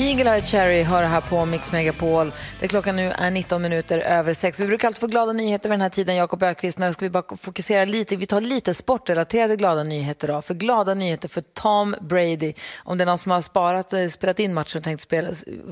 [0.00, 2.32] Eagle Eye Cherry hör här på Mix Megapol.
[2.60, 4.60] Där klockan nu är 19 minuter över 6.
[4.60, 6.78] Vi brukar alltid få glada nyheter vid den här tiden, Jakob Ökvist.
[6.78, 10.42] Men ska vi bara fokusera lite, vi tar lite sportrelaterade glada nyheter då.
[10.42, 12.52] För glada nyheter för Tom Brady.
[12.84, 15.28] Om det är någon som har sparat, eh, spelat in matchen och tänkt spela,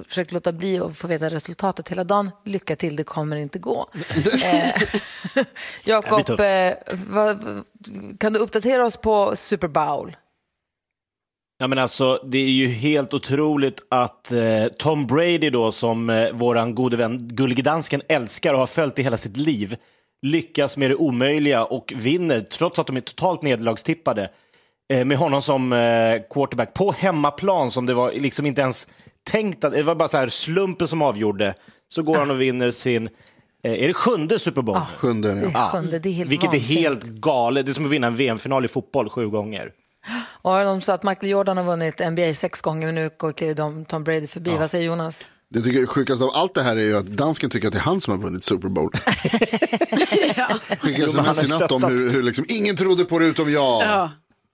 [0.09, 2.31] försökt låta bli att få veta resultatet hela dagen.
[2.45, 3.89] Lycka till, det kommer inte gå.
[4.45, 4.71] eh,
[5.85, 6.75] Jakob, eh,
[8.19, 10.17] kan du uppdatera oss på Super Bowl?
[11.59, 16.29] Ja, men alltså, det är ju helt otroligt att eh, Tom Brady, då, som eh,
[16.33, 19.77] vår gode vän Gullige Dansken älskar och har följt i hela sitt liv,
[20.23, 24.31] lyckas med det omöjliga och vinner, trots att de är totalt nederlagstippade,
[24.93, 28.89] eh, med honom som eh, quarterback på hemmaplan, som det var liksom inte ens
[29.31, 31.55] tänkt att, det var bara så här slumpen som avgjorde,
[31.89, 33.09] så går han och vinner sin
[33.65, 34.77] eh, är det sjunde Super Bowl?
[34.77, 36.71] Ah, sjunde, är sjunde, det är helt Vilket vansinnigt.
[36.71, 37.67] är helt galet.
[37.67, 39.71] Det är som att vinna en VM-final i fotboll sju gånger.
[40.43, 44.05] Och de sa att Michael Jordan har vunnit NBA sex gånger, men nu går Tom
[44.05, 44.51] Brady förbi.
[44.51, 44.59] Ja.
[44.59, 45.27] Vad säger Jonas?
[45.49, 47.79] Det tycker jag sjukaste av allt det här är ju att dansken tycker att det
[47.79, 48.91] är han som har vunnit Super Bowl.
[50.37, 50.49] ja.
[50.79, 53.83] Skickade sms i natt om hur, hur liksom, ingen trodde på det utom jag.
[53.83, 54.11] Ja.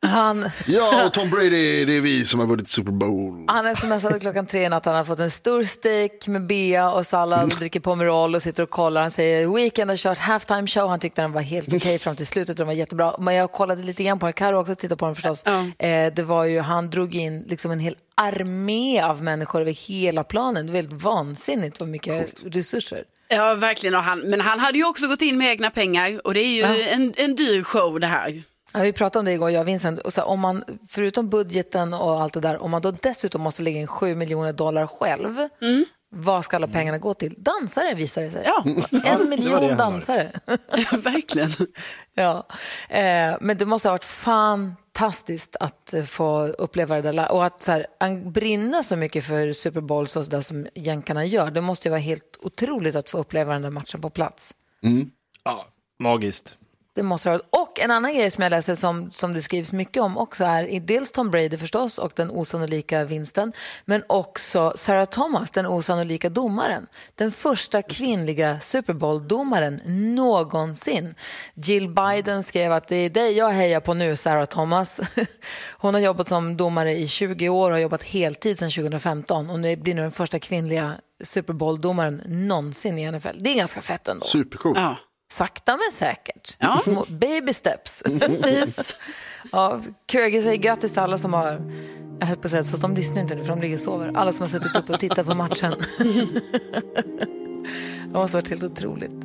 [0.07, 0.51] Han...
[0.67, 3.45] Ja, och Tom Brady, det är vi som har vunnit Super Bowl.
[3.49, 7.43] Han smsade klockan tre natt, han har fått en stor steak med bea och sallad
[7.43, 9.03] och dricker Pomerol och sitter och kollar.
[9.03, 12.17] Han säger Weekend har kört halftime show, han tyckte den var helt okej okay fram
[12.17, 13.15] till slutet den var jättebra.
[13.19, 15.45] Men jag kollade lite grann på den, Carro också tittade på den förstås.
[15.47, 15.73] Mm.
[15.79, 20.25] Eh, det var ju, han drog in liksom en hel armé av människor över hela
[20.25, 20.67] planen.
[20.67, 22.57] Det var helt vansinnigt vad mycket Coolt.
[22.57, 23.05] resurser.
[23.29, 23.95] Ja, verkligen.
[23.95, 26.61] Han, men han hade ju också gått in med egna pengar och det är ju
[26.61, 26.89] ja.
[26.89, 28.43] en, en dyr show det här.
[28.73, 30.01] Ja, vi pratade om det igår, jag och Vincent.
[30.01, 33.63] Och så, om man, förutom budgeten och allt det där, om man då dessutom måste
[33.63, 35.85] lägga in 7 miljoner dollar själv, mm.
[36.09, 37.35] vad ska alla pengarna gå till?
[37.39, 38.43] Dansare visar det sig.
[38.45, 38.65] Ja.
[39.05, 40.31] En miljon det det dansare.
[40.93, 41.51] verkligen.
[42.15, 42.47] ja.
[42.89, 47.33] Eh, men det måste ha varit fantastiskt att eh, få uppleva det där.
[47.33, 51.51] Och att så här, brinna så mycket för Super Bowl så där som jänkarna gör,
[51.51, 54.55] det måste ju vara helt otroligt att få uppleva den där matchen på plats.
[54.83, 55.11] Mm.
[55.45, 55.67] Ja,
[55.99, 56.59] magiskt.
[56.95, 60.03] Det måste ha Och en annan grej som jag läser som, som det skrivs mycket
[60.03, 63.53] om också är dels Tom Brady förstås och den osannolika vinsten,
[63.85, 66.87] men också Sarah Thomas, den osannolika domaren.
[67.15, 69.81] Den första kvinnliga Super Bowl-domaren
[70.15, 71.15] någonsin.
[71.55, 75.01] Jill Biden skrev att det är dig jag hejar på nu, Sarah Thomas.
[75.71, 79.61] Hon har jobbat som domare i 20 år och har jobbat heltid sedan 2015 och
[79.61, 83.37] nu blir nu den första kvinnliga Super Bowl-domaren någonsin i NFL.
[83.39, 84.27] Det är ganska fett ändå.
[84.27, 84.79] Supercoolt.
[84.79, 84.97] Ja
[85.33, 86.57] sakta men säkert.
[86.59, 86.77] Ja.
[86.85, 88.03] Små baby steps.
[88.21, 88.97] Precis.
[89.53, 89.81] ja,
[90.13, 91.61] Köge säger grattis till alla som har,
[92.21, 94.13] jag höll på att säga, fast de lyssnar inte nu för de ligger och sover.
[94.15, 95.73] Alla som har suttit uppe och tittat på matchen.
[98.07, 99.25] det måste ha varit helt otroligt.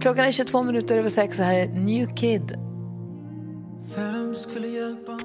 [0.00, 1.38] Klockan är 22 minuter över sex.
[1.38, 2.58] här är New Kid.
[3.96, 5.20] Vem skulle hjälpa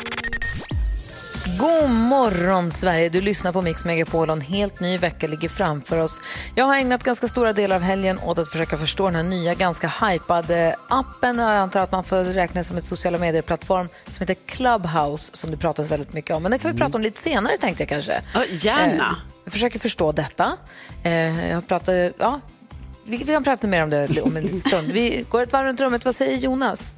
[1.46, 5.98] God morgon Sverige, du lyssnar på Mix Megapol och en helt ny vecka ligger framför
[5.98, 6.22] oss.
[6.56, 9.54] Jag har ägnat ganska stora delar av helgen åt att försöka förstå den här nya
[9.54, 11.40] ganska hypade appen.
[11.40, 15.58] Jag antar att man får räkna som ett sociala medieplattform som heter Clubhouse som det
[15.58, 16.44] pratas väldigt mycket om.
[16.44, 18.22] Men det kan vi prata om lite senare tänkte jag kanske.
[18.34, 19.04] Ja, gärna.
[19.04, 20.52] Eh, jag försöker förstå detta.
[21.04, 22.40] Eh, jag pratar, ja,
[23.06, 24.92] vi, vi kan prata mer om det om en liten stund.
[24.92, 26.06] Vi går ett varv runt rummet.
[26.06, 26.92] Vad säger Jonas?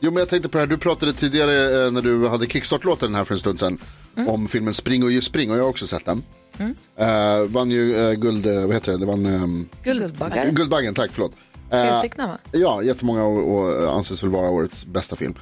[0.00, 3.14] Jo, men jag tänkte på det här, du pratade tidigare eh, när du hade kickstart-låten
[3.14, 3.78] här för en stund sedan
[4.16, 4.28] mm.
[4.28, 6.22] om filmen Spring och ge spring och jag har också sett den.
[6.58, 6.74] Mm.
[7.00, 10.54] Uh, vann ju uh, guld, uh, vad heter det, det vann um, Guldbaggen.
[10.54, 11.32] Guldbaggen, tack, förlåt.
[11.70, 12.38] Tre stycken va?
[12.52, 15.34] Ja, jättemånga och, och anses väl vara årets bästa film.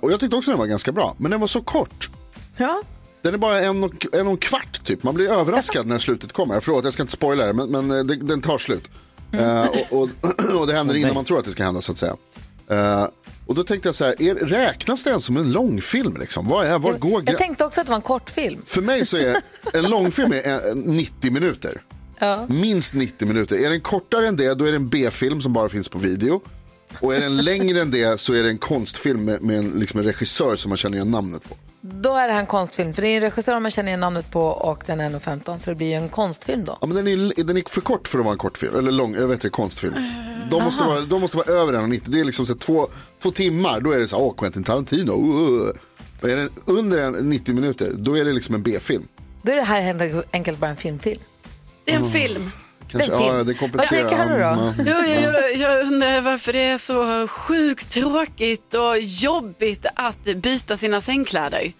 [0.00, 2.10] och jag tyckte också den var ganska bra, men den var så kort.
[2.56, 2.82] Ja.
[3.22, 6.32] Den är bara en och, en och en kvart typ, man blir överraskad när slutet
[6.32, 6.60] kommer.
[6.60, 8.90] Förlåt, jag ska inte spoila det, men, men det, den tar slut.
[9.32, 9.68] Mm.
[9.68, 10.08] och, och,
[10.60, 12.16] och, det händer innan man tror att det ska hända så att säga.
[13.48, 16.16] Och då tänkte jag så här, är, räknas det ens som en långfilm?
[16.20, 16.48] Liksom?
[16.48, 18.62] Var är, var jag, går jag tänkte också att det var en kortfilm.
[18.66, 19.42] För mig så är
[19.72, 21.82] en långfilm är 90 minuter.
[22.18, 22.46] Ja.
[22.48, 23.56] Minst 90 minuter.
[23.56, 26.40] Är den kortare än det, då är det en B-film som bara finns på video.
[27.00, 30.00] Och är den längre än det så är det en konstfilm med, med en, liksom
[30.00, 31.56] en regissör som man känner igen namnet på.
[31.90, 34.30] Då är det här en konstfilm, för det är en regissör man känner igen namnet
[34.30, 36.78] på och den är 1.15 så det blir ju en konstfilm då.
[36.80, 39.14] Ja men den är, den är för kort för att vara en kortfilm, eller lång,
[39.14, 39.94] jag vet inte, konstfilm.
[40.50, 42.88] De måste, vara, de måste vara över 1,90, det är liksom så två,
[43.22, 46.30] två timmar, då är det så åh Quentin Tarantino, uh.
[46.30, 49.08] är den under 90 minuter, då är det liksom en B-film.
[49.42, 51.20] Då är det här helt enkelt bara en filmfilm.
[51.84, 52.12] Det är en mm.
[52.12, 52.50] film.
[52.88, 54.08] Kanske, Den ja, det Vad kompenserar.
[54.08, 54.82] säger Carro då?
[54.82, 60.76] Mm, Jag, jag, jag undrar varför det är så sjukt tråkigt och jobbigt att byta
[60.76, 61.72] sina sängkläder.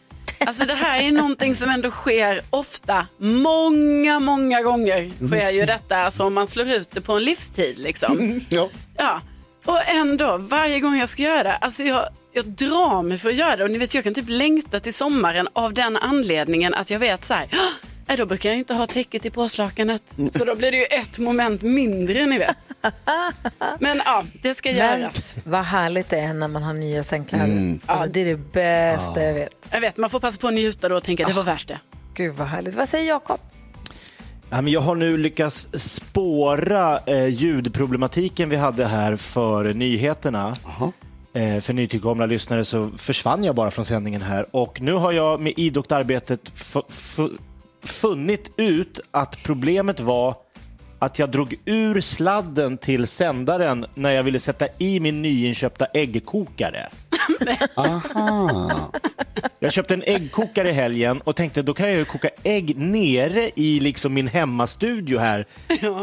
[0.47, 3.07] Alltså det här är någonting som ändå sker ofta.
[3.19, 5.97] Många, många gånger sker ju detta.
[5.97, 8.41] Alltså om man slår ut det på en livstid liksom.
[8.49, 8.69] Ja.
[8.97, 9.21] Ja.
[9.65, 13.35] Och ändå, varje gång jag ska göra det, alltså jag, jag drar mig för att
[13.35, 13.65] göra det.
[13.65, 17.25] Och ni vet, jag kan typ längta till sommaren av den anledningen att jag vet
[17.25, 20.03] så här, "Åh, nej, då brukar jag inte ha täcket i påslakanet.
[20.31, 22.57] Så då blir det ju ett moment mindre, ni vet.
[23.79, 25.35] Men ja, det ska Men göras.
[25.45, 27.79] vad härligt det är när man har nya sängkläder.
[27.87, 29.55] Alltså, det är det bästa jag vet.
[29.71, 31.79] Jag vet, man får passa på att njuta då och tänka det var värt det.
[32.15, 32.75] Gud vad härligt.
[32.75, 33.41] Vad säger Jakob?
[34.51, 40.55] Ja, men jag har nu lyckats spåra eh, ljudproblematiken vi hade här för nyheterna.
[41.35, 45.41] Eh, för nytillkomna lyssnare så försvann jag bara från sändningen här och nu har jag
[45.41, 47.19] med idogt arbetet f- f-
[47.83, 50.37] funnit ut att problemet var
[50.99, 56.89] att jag drog ur sladden till sändaren när jag ville sätta i min nyinköpta äggkokare.
[59.59, 63.51] Jag köpte en äggkokare i helgen och tänkte då kan jag ju koka ägg nere
[63.55, 65.47] i liksom min hemmastudio här.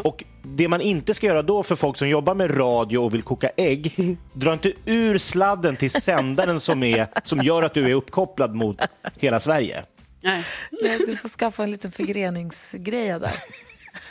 [0.03, 3.21] Och det man inte ska göra då för folk som jobbar med radio och vill
[3.21, 7.93] koka ägg, dra inte ur sladden till sändaren som, är, som gör att du är
[7.93, 8.77] uppkopplad mot
[9.19, 9.83] hela Sverige.
[10.25, 10.45] Nej.
[10.83, 13.31] Nej, Du får skaffa en liten förgreningsgrej där.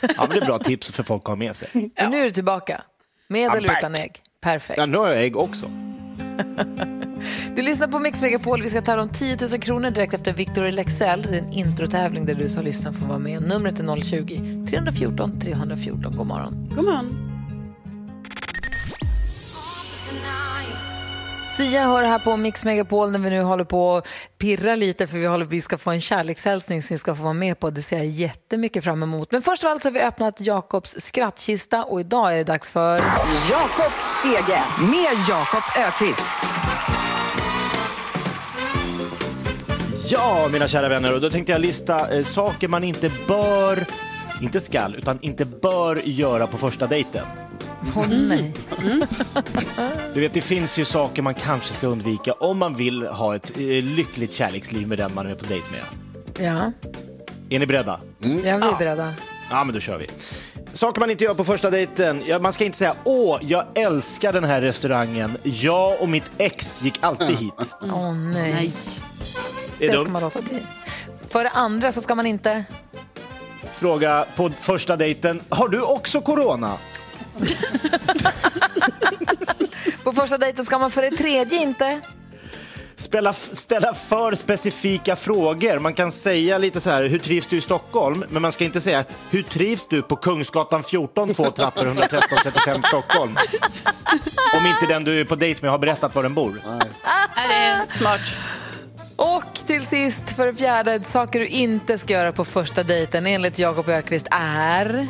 [0.01, 1.91] Ja, men det är bra tips för folk att ha med sig.
[1.97, 2.81] Men nu är du tillbaka.
[3.27, 3.77] Med I'm eller back.
[3.77, 4.11] utan ägg.
[4.41, 4.77] Perfekt.
[4.77, 5.71] Ja, nu har jag ägg också.
[7.55, 8.61] Du lyssnar på Mix Megapol.
[8.61, 11.21] Vi ska tävla om 10 000 kronor direkt efter Victor Lexell.
[11.21, 13.41] Det är en introtävling där du som lyssnar får vara med.
[13.41, 16.17] Numret är 020-314 314.
[16.17, 16.71] God morgon.
[16.75, 17.21] God morgon.
[21.57, 24.07] Sia hör här på Mix Megapol när vi nu håller på att
[24.37, 27.33] pirra lite för vi, håller, vi ska få en kärlekshälsning som ni ska få vara
[27.33, 27.69] med på.
[27.69, 29.31] Det ser jag jättemycket fram emot.
[29.31, 32.71] Men först av allt så har vi öppnat Jakobs skrattkista och idag är det dags
[32.71, 32.95] för...
[33.49, 36.33] Jakob Stege med Jakob Ökvist.
[40.07, 43.85] Ja, mina kära vänner, och då tänkte jag lista eh, saker man inte bör,
[44.41, 47.25] inte skall, utan inte bör göra på första dejten.
[47.95, 48.53] Åh nej.
[50.13, 53.51] Du vet, det finns ju saker man kanske ska undvika om man vill ha ett
[53.57, 55.81] eh, lyckligt kärleksliv med den man är på dejt med.
[56.45, 56.71] Ja,
[57.49, 57.99] Är ni beredda?
[58.19, 59.13] ja vi är beredda.
[59.49, 60.07] Ja, men då kör vi.
[60.73, 62.23] Saker man inte gör på första dejten.
[62.27, 65.37] Ja, man ska inte säga åh, jag älskar den här restaurangen.
[65.43, 67.75] Jag och mitt ex gick alltid hit.
[67.81, 68.51] Åh nej.
[68.53, 68.71] Nej.
[69.79, 70.21] Det är Det ska man dumt.
[70.21, 70.61] låta bli.
[71.29, 72.63] För det andra så ska man inte...
[73.71, 75.41] Fråga på första dejten.
[75.49, 76.73] Har du också corona?
[80.03, 82.01] På första dejten ska man för det tredje inte...
[82.95, 85.79] Spela, ställa för specifika frågor.
[85.79, 88.23] Man kan säga lite så här, hur trivs du i Stockholm?
[88.29, 92.83] Men man ska inte säga, hur trivs du på Kungsgatan 14, två trappor, 113, 35
[92.83, 93.37] Stockholm?
[94.59, 96.61] Om inte den du är på dejt med har berättat var den bor.
[97.35, 98.21] Är det är smart?
[99.15, 103.59] Och till sist, för det fjärde, saker du inte ska göra på första dejten enligt
[103.59, 105.07] Jakob Ökvist är...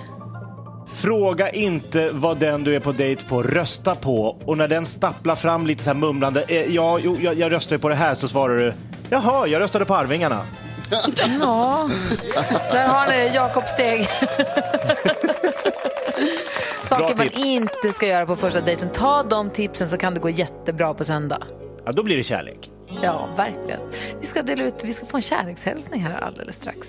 [0.95, 5.35] Fråga inte vad den du är på dejt på röstar på och när den stapplar
[5.35, 8.15] fram lite så här mumlande, eh, ja, jo, jag, jag röstar ju på det här,
[8.15, 8.73] så svarar du,
[9.09, 10.41] jaha, jag röstade på Arvingarna.
[11.39, 11.89] Ja,
[12.71, 14.07] där har ni Jakob Steg.
[16.83, 17.45] Saker man tips.
[17.45, 18.89] inte ska göra på första dejten.
[18.89, 21.43] Ta de tipsen så kan det gå jättebra på söndag.
[21.85, 22.71] Ja, då blir det kärlek.
[23.03, 23.79] Ja, verkligen.
[24.19, 26.87] Vi ska dela ut, vi ska få en kärlekshälsning här alldeles strax.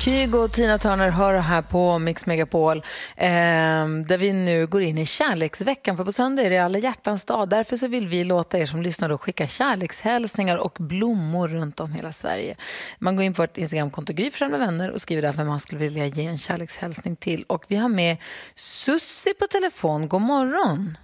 [0.00, 2.76] Kygo och Tina Turner hör här på Mix Megapol
[3.16, 3.26] eh,
[4.06, 5.96] där vi nu går in i kärleksveckan.
[5.96, 7.48] För på söndag är det alla hjärtans dag.
[7.48, 11.92] Därför så vill vi låta er som lyssnar då skicka kärlekshälsningar och blommor runt om
[11.92, 12.56] hela Sverige.
[12.98, 15.60] Man går in på vårt Instagramkonto Gry Forssell med vänner och skriver där vem man
[15.60, 17.44] skulle vilja ge en kärlekshälsning till.
[17.48, 18.16] Och vi har med
[18.54, 20.08] Sussi på telefon.
[20.08, 20.98] God morgon!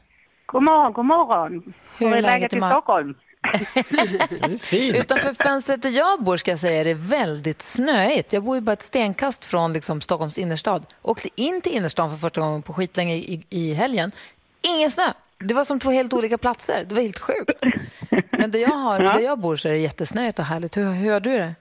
[0.47, 1.73] God morgon, god morgon.
[1.99, 3.15] Hur är läget i i Mar- Stockholm?
[4.95, 8.33] Utanför fönstret där jag bor ska jag säga är det väldigt snöigt.
[8.33, 10.87] Jag bor ju bara ett stenkast från liksom, Stockholms innerstad.
[11.03, 14.13] Åkte in till innerstan för första gången på skitlänge i, i helgen.
[14.77, 15.05] Ingen snö.
[15.39, 16.85] Det var som två helt olika platser.
[16.89, 17.65] Det var helt sjukt.
[18.31, 20.77] Men där jag, har, där jag bor så är det jättesnöigt och härligt.
[20.77, 21.55] Hur, hur har du det?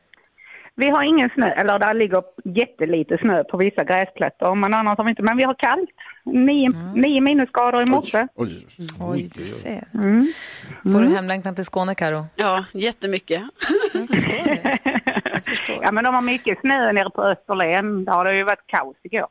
[0.75, 5.05] Vi har ingen snö, eller där ligger jättelite snö på vissa gräsplättor, men annars har
[5.05, 5.23] vi inte.
[5.23, 5.89] Men vi har kallt.
[6.25, 8.27] Nio, nio minusgrader i morse.
[8.35, 8.65] Oj,
[8.99, 9.83] Oj, du ser.
[10.83, 12.25] Får du hemlängtan till Skåne, Karo?
[12.35, 13.41] Ja, jättemycket.
[15.81, 18.05] Ja, men de har mycket snö nere på Österlen.
[18.05, 19.27] Där har det ju varit kaos igår.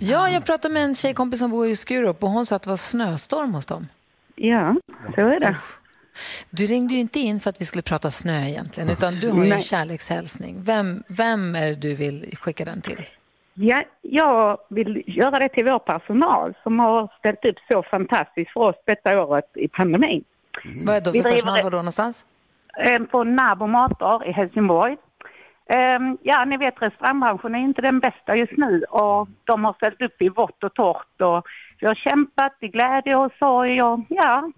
[0.00, 2.68] Ja, jag pratade med en tjejkompis som bor i Skurup och hon sa att det
[2.70, 3.86] var snöstorm hos dem.
[4.34, 4.76] Ja,
[5.14, 5.56] så är det.
[6.50, 9.44] Du ringde ju inte in för att vi skulle prata snö egentligen, utan du har
[9.44, 10.62] ju en kärlekshälsning.
[10.62, 13.06] Vem, vem är det du vill skicka den till?
[13.58, 18.60] Ja, jag vill göra det till vår personal som har ställt upp så fantastiskt för
[18.60, 20.24] oss detta året i pandemin.
[20.86, 21.62] Vad är det för personal?
[21.62, 22.26] Var då någonstans?
[22.78, 24.96] Eh, På Nabo Matar i Helsingborg.
[25.66, 30.02] Eh, Ja, ni vet restaurangbranschen är inte den bästa just nu och de har ställt
[30.02, 31.46] upp i vått och torrt och
[31.80, 34.50] vi har kämpat i glädje och sorg och ja.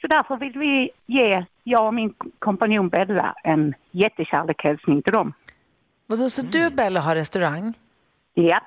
[0.00, 5.32] Så därför vill vi ge, jag och min kompanjon Bella, en jättekärlekshälsning till dem.
[6.30, 7.74] Så du och Bella har restaurang?
[8.38, 8.60] Ja.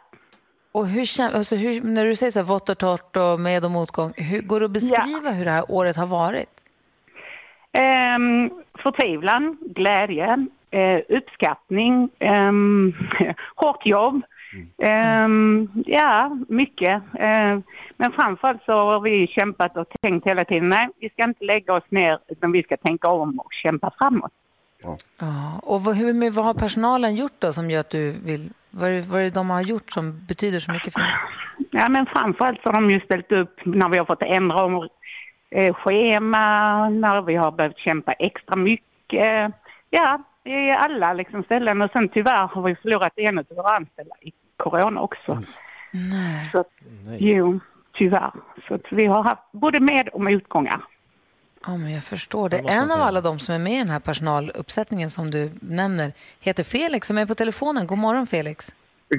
[0.71, 3.71] Och hur, alltså hur, när du säger så här vått och torrt och med och
[3.71, 6.49] motgång, hur, går det att beskriva hur det här året har varit?
[7.71, 8.49] Ehm,
[8.83, 12.93] förtvivlan, glädje, eh, uppskattning, ehm,
[13.55, 14.21] hårt jobb.
[14.83, 17.03] Ehm, ja, mycket.
[17.19, 17.63] Ehm,
[17.97, 21.73] men framförallt så har vi kämpat och tänkt hela tiden, nej, vi ska inte lägga
[21.73, 24.31] oss ner utan vi ska tänka om och kämpa framåt.
[24.81, 24.97] Ja,
[25.63, 28.49] och vad, hur, vad har personalen gjort då som gör att du vill...
[28.71, 31.09] Vad är, vad är det de har gjort som betyder så mycket för dig?
[31.71, 34.89] Ja, men framförallt så har de ju ställt upp när vi har fått ändra om
[35.51, 39.53] eh, schema, när vi har behövt kämpa extra mycket.
[39.89, 41.81] Ja, i alla liksom ställen.
[41.81, 45.41] Och sen tyvärr har vi förlorat en av våra anställda i corona också.
[45.91, 46.49] Nej.
[46.51, 46.71] Så, att,
[47.17, 47.59] jo,
[47.93, 48.31] tyvärr.
[48.67, 50.81] Så vi har haft både med och motgångar.
[51.65, 52.57] Ja, men jag förstår det.
[52.57, 56.63] En av alla de som är med i den här personaluppsättningen som du nämner heter
[56.63, 57.87] Felix som är på telefonen.
[57.87, 58.73] God morgon Felix.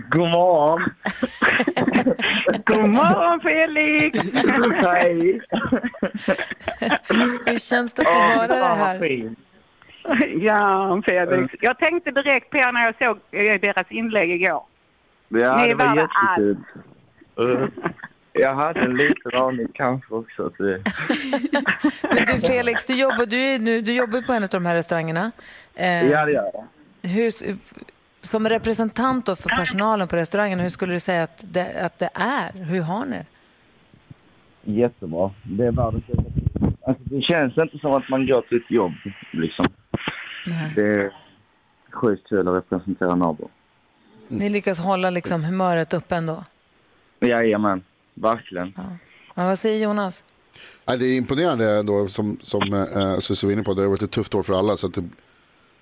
[0.09, 0.83] God morgon!
[2.65, 4.19] God morgon Felix!
[4.83, 5.41] Hej!
[7.47, 9.35] Hur känns det att få höra det här?
[10.37, 11.55] ja, Felix.
[11.61, 14.63] Jag tänkte direkt på er när jag såg eh, deras inlägg igår.
[15.29, 16.57] Ja, Ni det var var jättekul.
[18.33, 20.47] Jag hade en liten aning kanske också.
[20.47, 20.83] Att det...
[22.15, 24.75] Men du Felix, du jobbar, du är nu, du jobbar på en av de här
[24.75, 25.31] restaurangerna.
[25.75, 27.09] Eh, Ja, det gör jag.
[27.11, 27.31] hur,
[28.21, 32.11] som representant då för personalen på restaurangen, hur skulle du säga att det, att det
[32.15, 32.65] är?
[32.65, 33.23] Hur har ni?
[34.65, 35.31] Jättebra.
[35.45, 36.05] Det är världens.
[36.87, 38.93] Alltså, det känns inte som att man går till ett jobb,
[39.31, 39.67] liksom.
[40.47, 40.73] Nej.
[40.77, 41.13] Det är
[41.93, 43.51] sjukt kul att representera Nabo.
[44.29, 46.45] Ni lyckas hålla liksom humöret uppe ändå?
[47.21, 47.83] Jajamän,
[48.21, 48.73] verkligen.
[49.35, 50.25] Ja, vad säger Jonas?
[50.87, 53.75] Nej, det är imponerande ändå som, som eh, Susie var inne på.
[53.75, 54.77] Det har varit ett tufft år för alla.
[54.77, 55.05] Så att det,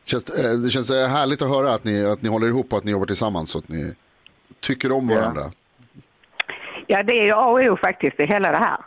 [0.04, 2.78] känns, eh, det känns eh, härligt att höra att ni, att ni håller ihop och
[2.78, 3.50] att ni jobbar tillsammans.
[3.50, 3.94] Så att ni
[4.60, 5.16] tycker om Ja.
[5.20, 5.42] varandra.
[6.86, 8.78] Ja, det är ju A och O faktiskt i hela det här.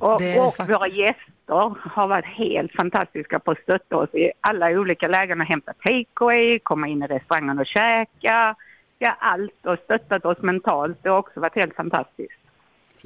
[0.00, 0.76] Och, Det det och faktiskt.
[0.80, 5.46] våra gäster har varit helt fantastiska på att stötta oss i alla olika lägen och
[5.46, 8.54] hämta takeaway, komma in i restaurangen och käka.
[8.98, 10.98] Ja, allt och stöttat oss mentalt.
[11.02, 12.32] Det har också varit helt fantastiskt.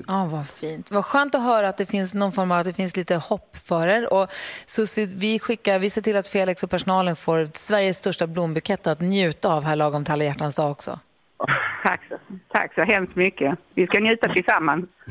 [0.09, 0.91] Ja, vad fint.
[0.91, 3.57] Vad skönt att höra att det finns någon form av att det finns lite hopp
[3.57, 4.13] för er.
[4.13, 4.33] Och
[4.67, 9.01] Susie, vi, skickar, vi ser till att Felix och personalen får Sveriges största blombukett att
[9.01, 10.99] njuta av här lagom till alla hjärtans dag också.
[11.83, 12.17] Tack så,
[12.53, 13.59] tack så hemskt mycket.
[13.75, 14.85] Vi ska njuta tillsammans.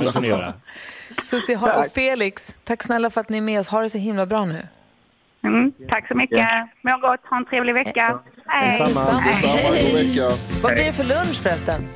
[0.00, 0.52] Det får ni göra.
[1.22, 3.68] Susie och Felix, tack snälla för att ni är med oss.
[3.68, 4.66] Ha det så himla bra nu.
[5.44, 6.48] Mm, tack så mycket.
[6.82, 7.20] Må gott.
[7.30, 8.18] Ha en trevlig vecka.
[8.46, 8.78] Hej.
[8.78, 9.20] Detsamma.
[9.20, 10.28] Detsamma, god vecka.
[10.62, 11.88] Vad blir det för lunch förresten?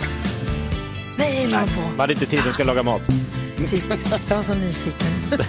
[1.20, 1.80] Nej, la på.
[1.80, 3.02] Man hade inte tid att ska laga mat.
[3.56, 4.20] Typiskt.
[4.28, 5.06] Jag var så nyfiken.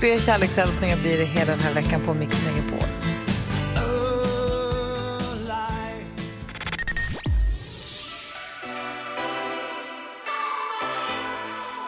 [0.00, 2.88] Fler kärlekshälsningar blir det hela den här veckan på Mix Megapol.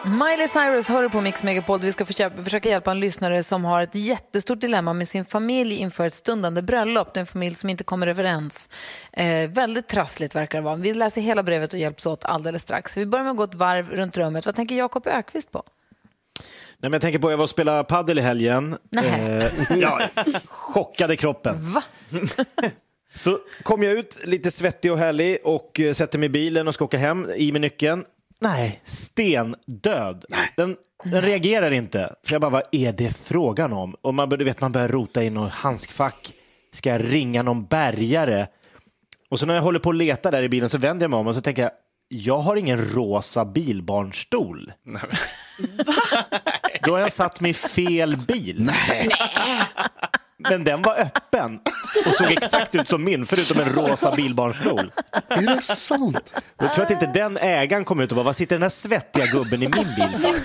[0.05, 1.79] Miley Cyrus hör på Mix Megapol.
[1.79, 6.05] Vi ska försöka, hjälpa en lyssnare som har ett jättestort dilemma med sin familj inför
[6.05, 7.13] ett stundande bröllop.
[7.13, 8.69] Det är en familj som inte kommer överens.
[9.11, 10.75] Eh, väldigt trassligt verkar det vara.
[10.75, 12.97] Vi läser hela brevet och hjälps åt alldeles strax.
[12.97, 14.45] Vi börjar med att gå ett varv runt rummet.
[14.45, 15.63] Vad tänker Jakob Ökvist på?
[16.77, 18.77] Nej, men jag tänker på, jag var och spelade paddel i helgen.
[18.97, 19.45] Eh,
[19.77, 19.99] ja,
[20.47, 21.55] chockade kroppen.
[21.59, 21.83] Va?
[23.13, 26.73] Så kom jag ut lite svettig och härlig och eh, sätter mig i bilen och
[26.73, 28.03] ska åka hem, i med nyckeln.
[28.45, 30.25] Nej, stendöd.
[30.57, 32.15] Den, den reagerar inte.
[32.23, 33.95] Så jag bara, vad är det frågan om?
[34.01, 36.33] Och man, du vet, man börjar rota i något handskfack.
[36.73, 38.47] Ska jag ringa någon bärgare?
[39.29, 41.19] Och så när jag håller på att leta där i bilen så vänder jag mig
[41.19, 41.71] om och så tänker jag,
[42.09, 44.71] jag har ingen rosa bilbarnstol.
[46.83, 48.71] Då har jag satt mig i fel bil.
[50.37, 51.59] Men den var öppen
[52.05, 54.91] och såg exakt ut som min, förutom en rosa bilbarnstol.
[55.29, 56.33] Är det sant?
[56.57, 59.25] Jag tror att inte den ägaren kom ut och bara, vad sitter den här svettiga
[59.25, 60.35] gubben i min bil för?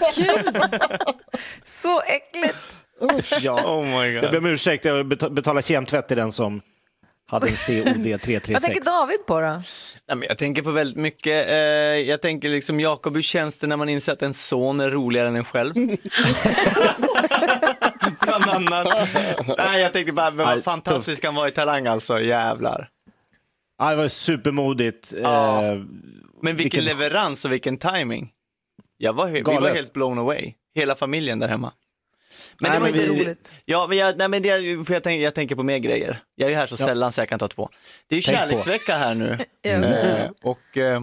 [1.64, 2.76] Så äckligt.
[3.40, 3.64] Ja.
[3.64, 6.60] Oh my Så jag ber om ursäkt, jag bet- betalar kemtvätt till den som
[7.30, 7.84] hade en COD
[8.22, 8.50] 336.
[8.52, 9.46] Vad tänker David på då?
[9.46, 9.62] Nej,
[10.16, 11.48] men jag tänker på väldigt mycket.
[11.48, 14.90] Eh, jag tänker liksom, Jakob, hur känns det när man inser att en son är
[14.90, 15.74] roligare än en själv?
[18.42, 19.08] Bland annat.
[19.58, 22.88] Nej, jag tänkte bara, men Nej, vad fantastisk han var i Talang alltså, jävlar.
[23.78, 25.12] Ja, det var supermodigt.
[25.22, 25.62] Ja.
[25.66, 25.74] Eh,
[26.42, 28.30] Men vilken, Vilken- leverans och vilken timing.
[28.96, 31.72] Jag var, vi var helt blown away, hela familjen där hemma.
[32.58, 33.52] Men Nej, det var men inte vi- roligt.
[33.64, 34.50] Ja, men jag, nej, men det,
[34.86, 36.22] för jag, tänker, jag tänker på mer grejer.
[36.34, 36.86] Jag är ju här så Ja.
[36.86, 37.68] sällan så jag kan ta två.
[38.06, 38.42] Det är ju Tänk på.
[38.42, 39.38] kärleksvecka här nu.
[39.62, 41.02] Eh, och eh,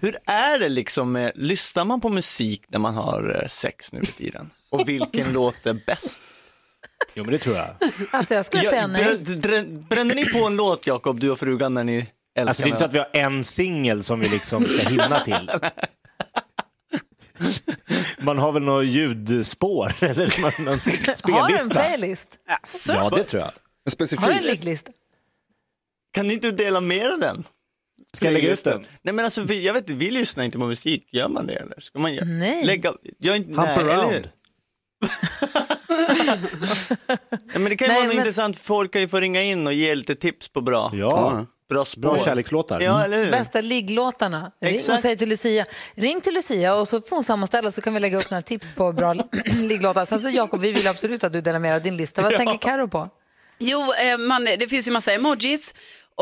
[0.00, 4.02] hur är det liksom, med, lyssnar man på musik när man har eh, sex nu
[4.02, 4.50] för tiden?
[4.70, 6.20] Och vilken låter bäst?
[7.14, 7.68] Jo, men det tror jag.
[8.10, 9.04] Alltså jag skulle säga nej.
[9.04, 12.62] brä- brä- Brände ni på en låt, Jakob, du och frugan, när ni älskar Alltså,
[12.62, 15.50] det är inte att vi har en singel som vi liksom ska hinna till.
[18.18, 20.78] Man har väl något ljudspår eller man- någon
[21.40, 21.74] Har du en spellista?
[21.74, 22.38] playlist?
[22.46, 23.48] Alltså, Ja, det tror jag.
[23.48, 24.42] En Har du en specifik.
[24.44, 24.92] ligglista?
[26.12, 27.44] Kan ni inte dela med er av den?
[28.12, 28.86] Ska jag lägga ut den?
[29.02, 31.54] Nej men alltså, vi- jag vet inte, vi lyssnar inte på musik, gör man det
[31.54, 31.80] eller?
[31.80, 32.64] Ska man Nej.
[32.64, 34.12] lägga, jag, är inte- Hump nej, eller around.
[34.12, 34.30] hur?
[37.52, 39.66] Ja, men det kan ju Nej, vara men- intressant, folk kan ju få ringa in
[39.66, 42.00] och ge lite tips på bra, Ja, bra spår.
[42.02, 42.80] bra kärlekslåtar.
[42.80, 43.30] Ja, eller hur?
[43.30, 44.52] Bästa ligglåtarna.
[44.62, 45.66] Ring och säg till Lucia.
[45.94, 48.72] Ring till Lucia och så får hon sammanställa så kan vi lägga upp några tips
[48.72, 49.14] på bra
[49.44, 50.04] ligglåtar.
[50.04, 52.22] Sen så Jakob, vi vill absolut att du delar med dig av din lista.
[52.22, 53.08] Vad tänker Karo på?
[53.62, 55.74] Jo, eh, man, det finns ju massa emojis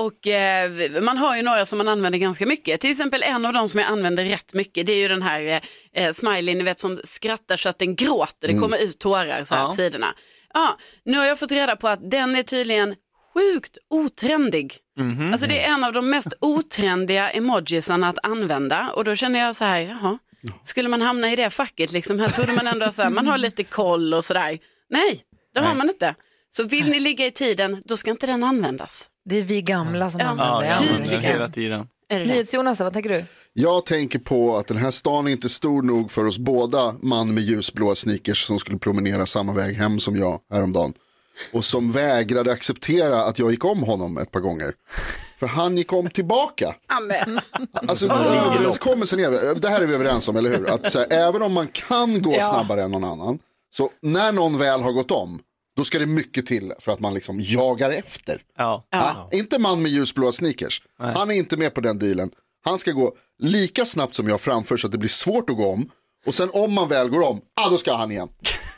[0.06, 2.80] och eh, man har ju några som man använder ganska mycket.
[2.80, 5.42] Till exempel en av dem som jag använder rätt mycket det är ju den här
[5.42, 9.44] eh, eh, smileyn, ni vet som skrattar så att den gråter, det kommer ut tårar
[9.44, 9.66] så här Ja.
[9.68, 10.14] på sidorna.
[10.54, 12.94] Ja, nu har jag fått reda på att den är tydligen
[13.34, 14.76] sjukt otrendig.
[15.32, 19.56] Alltså det är en av de mest otrendiga emojisarna att använda och då känner jag
[19.56, 20.18] så här, jaha,
[20.62, 23.38] skulle man hamna i det facket liksom, här trodde man ändå så här, man har
[23.38, 24.58] lite koll och sådär.
[24.90, 25.20] Nej,
[25.54, 26.14] det har man inte.
[26.50, 29.08] Så vill ni ligga i tiden, då ska inte den användas.
[29.28, 30.26] Det är vi gamla som Ja.
[30.26, 30.88] använder Ja, det.
[30.96, 31.20] tydligen.
[31.20, 31.88] hela tiden.
[32.08, 32.32] Är det det?
[32.32, 33.24] NyhetsJonas, vad tänker du?
[33.52, 37.34] Jag tänker på att den här stan är inte stor nog för oss båda man
[37.34, 40.92] med ljusblåa sneakers som skulle promenera samma väg hem som jag häromdagen.
[41.52, 44.72] Och som vägrade acceptera att jag gick om honom ett par gånger.
[45.38, 46.74] För han gick om tillbaka.
[46.86, 47.40] Amen.
[47.88, 50.68] Alltså överenskommelsen är, det här är vi överens om, eller hur?
[50.68, 52.48] Att så här, även om man kan gå Ja.
[52.50, 53.38] snabbare än någon annan,
[53.76, 55.40] så när någon väl har gått om,
[55.78, 58.42] då ska det mycket till för att man liksom jagar efter.
[58.56, 58.86] Ja.
[58.90, 60.82] Ah, inte man med ljusblåa sneakers.
[60.98, 62.30] Han är inte med på den dealen.
[62.64, 65.72] Han ska gå lika snabbt som jag framför så att det blir svårt att gå
[65.72, 65.90] om.
[66.26, 68.28] Och sen om man väl går om, ah, då ska han igen.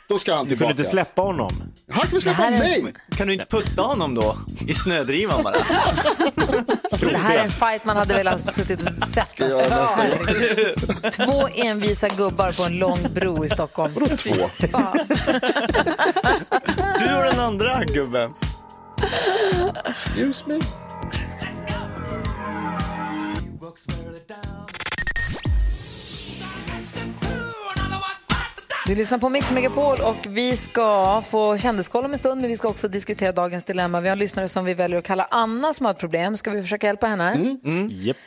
[0.09, 0.71] Då ska han Du kunde tillbaka.
[0.71, 1.63] inte släppa honom.
[1.91, 2.93] Han kan väl släppa här är- mig?
[3.17, 4.37] Kan du inte putta honom då?
[4.67, 5.55] I snödrivan bara?
[6.99, 9.39] Det här är en fight man hade velat suttit och sett.
[9.39, 11.11] jag göra nästa gång?
[11.11, 13.93] Två envisa gubbar på en lång bro i Stockholm.
[13.93, 14.35] Två.
[14.71, 14.93] Ja.
[16.99, 18.33] Du och den andra gubben.
[19.85, 20.59] Excuse me.
[28.91, 32.57] Du lyssnar på Mix Megapol och vi ska få kändiskoll om en stund men vi
[32.57, 34.01] ska också diskutera dagens dilemma.
[34.01, 36.37] Vi har en lyssnare som vi väljer att kalla Anna som har ett problem.
[36.37, 37.57] Ska vi försöka hjälpa henne?
[37.89, 38.17] Japp.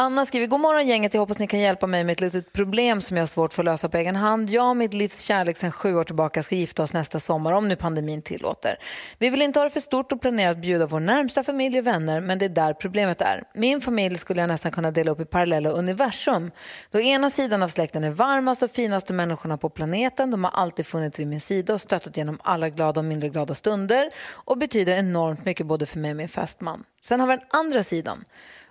[0.00, 3.00] Anna skriver, god morgon gänget, jag hoppas ni kan hjälpa mig med ett litet problem
[3.00, 4.50] som jag har svårt för att lösa på egen hand.
[4.50, 7.68] Jag och mitt livs kärlek sedan sju år tillbaka ska gifta oss nästa sommar om
[7.68, 8.76] nu pandemin tillåter.
[9.18, 11.86] Vi vill inte ha det för stort och planerar att bjuda vår närmsta familj och
[11.86, 13.42] vänner men det är där problemet är.
[13.54, 16.50] Min familj skulle jag nästan kunna dela upp i parallella universum.
[16.90, 20.30] Då ena sidan av släkten är varmast och finaste människorna på planeten.
[20.30, 23.54] De har alltid funnits vid min sida och stöttat genom alla glada och mindre glada
[23.54, 26.84] stunder och betyder enormt mycket både för mig och min fästman.
[27.00, 28.24] Sen har vi den andra sidan.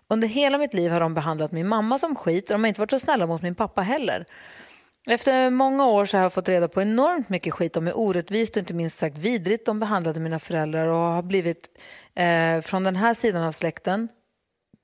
[0.10, 2.82] Under hela mitt liv har de behandlat min mamma som skit och de har inte
[2.82, 4.26] varit så snälla mot min pappa heller.
[5.10, 8.56] Efter många år så har jag fått reda på enormt mycket skit om hur orättvist
[8.56, 11.70] och inte minst sagt vidrigt de behandlade mina föräldrar och har blivit
[12.16, 14.10] eh, från den här sidan av släkten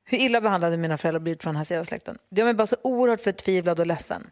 [0.05, 2.17] hur illa behandlade mina föräldrar blivit från den här sidan av släkten.
[2.29, 4.27] Det gör mig bara så oerhört förtvivlad och ledsen.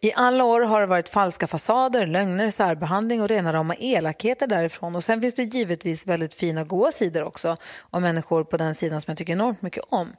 [0.00, 4.96] I alla år har det varit falska fasader, lögner, särbehandling och rena rama elakheter därifrån.
[4.96, 9.00] Och sen finns det givetvis väldigt fina goda sidor också och människor på den sidan
[9.00, 10.12] som jag tycker enormt mycket om.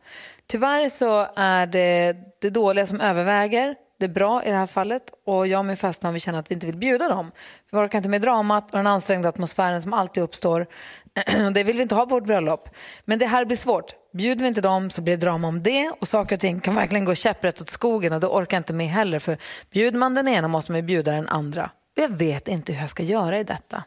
[0.48, 5.04] Tyvärr så är det det dåliga som överväger det är bra i det här fallet
[5.26, 7.32] och jag och min fästman vi känner att vi inte vill bjuda dem.
[7.72, 10.66] Vi orkar inte med dramat och den ansträngda atmosfären som alltid uppstår.
[11.54, 12.70] det vill vi inte ha på vårt bröllop.
[13.06, 13.94] Men det här blir svårt.
[14.14, 16.76] Bjuder vi inte dem så blir det drama om det och saker och ting kan
[16.76, 19.38] verkligen gå käpprätt åt skogen och det orkar jag inte med heller för
[19.72, 21.70] bjuder man den ena måste man ju bjuda den andra.
[21.98, 23.84] Och jag vet inte hur jag ska göra i detta.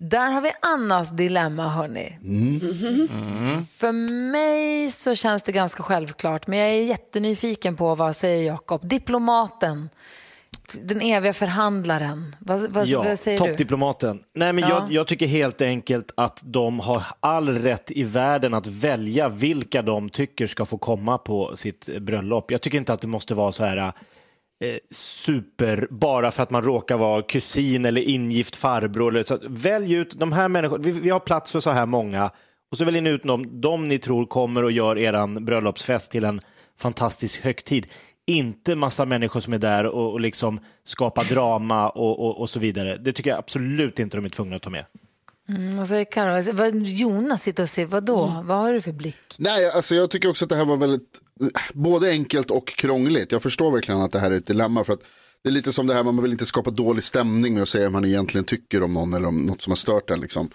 [0.00, 2.18] Där har vi Annas dilemma, hörni.
[3.70, 3.92] För
[4.32, 9.88] mig så känns det ganska självklart, men jag är jättenyfiken på vad säger Jakob, diplomaten.
[10.82, 12.36] den eviga förhandlaren.
[12.38, 13.46] Vad, vad, Ja, vad säger du?
[13.46, 14.20] toppdiplomaten.
[14.34, 14.68] Nej, men Ja.
[14.68, 19.82] jag, jag tycker helt enkelt att de har all rätt i världen att välja vilka
[19.82, 22.50] de tycker ska få komma på sitt bröllop.
[22.50, 23.92] Jag tycker inte att det måste vara så här
[24.60, 29.14] Eh, super, bara för att man råkar vara kusin eller ingift farbror.
[29.14, 29.38] Eller så.
[29.48, 32.30] Välj ut de här människorna, vi, vi har plats för så här många
[32.70, 36.24] och så väljer ni ut dem de ni tror kommer och gör eran bröllopsfest till
[36.24, 36.40] en
[36.78, 37.86] fantastisk högtid.
[38.26, 42.58] Inte massa människor som är där och, och liksom skapar drama och, och, och så
[42.58, 42.96] vidare.
[42.96, 44.84] Det tycker jag absolut inte de är tvungna att ta med.
[45.48, 46.52] Mm, vad säger Karo?
[46.52, 48.24] Vad- Jonas sitter och säger, vadå?
[48.26, 48.46] Mm.
[48.46, 49.16] Vad har du för blick?
[49.38, 51.20] Nej, alltså jag tycker också att det här var väldigt,
[51.72, 53.32] både enkelt och krångligt.
[53.32, 55.02] Jag förstår verkligen att det här är ett dilemma för att
[55.42, 57.84] det är lite som det här, man vill inte skapa dålig stämning med att säga
[57.84, 60.20] vad man egentligen tycker om någon eller om något som har stört en.
[60.20, 60.48] Liksom.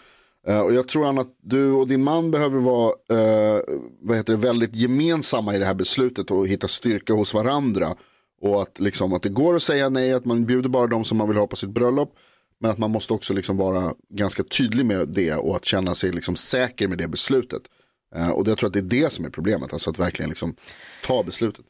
[0.48, 3.62] Eh, och jag tror Anna, att du och din man behöver vara eh,
[4.02, 7.96] vad heter det, väldigt gemensamma i det här beslutet och hitta styrka hos varandra.
[8.42, 11.18] Och att, liksom, att det går att säga nej, att man bjuder bara de som
[11.18, 12.16] man vill ha på sitt bröllop.
[12.60, 16.12] Men att man måste också liksom vara ganska tydlig med det och att känna sig
[16.12, 17.62] liksom säker med det beslutet.
[18.16, 20.56] Eh, och jag tror att det är det som är problemet, alltså att verkligen liksom
[21.04, 21.66] ta beslutet.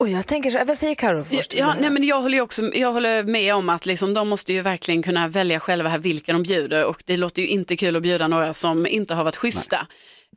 [0.00, 1.54] Och jag tänker så vad säger Karo först?
[1.54, 4.52] Ja, nej, men jag, håller ju också, jag håller med om att liksom, de måste
[4.52, 7.96] ju verkligen kunna välja själva här vilka de bjuder och det låter ju inte kul
[7.96, 9.86] att bjuda några som inte har varit schyssta.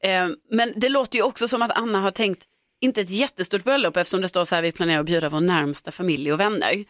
[0.03, 2.43] Eh, men det låter ju också som att Anna har tänkt,
[2.81, 5.91] inte ett jättestort bröllop eftersom det står så här, vi planerar att bjuda vår närmsta
[5.91, 6.85] familj och vänner.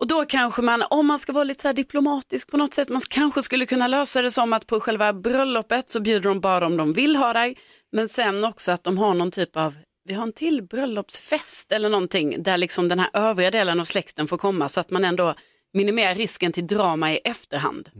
[0.00, 2.88] Och då kanske man, om man ska vara lite så här diplomatisk på något sätt,
[2.88, 6.66] man kanske skulle kunna lösa det som att på själva bröllopet så bjuder de bara
[6.66, 7.56] om de vill ha dig,
[7.92, 11.88] men sen också att de har någon typ av, vi har en till bröllopsfest eller
[11.88, 15.34] någonting där liksom den här övriga delen av släkten får komma så att man ändå
[15.72, 17.90] minimerar risken till drama i efterhand.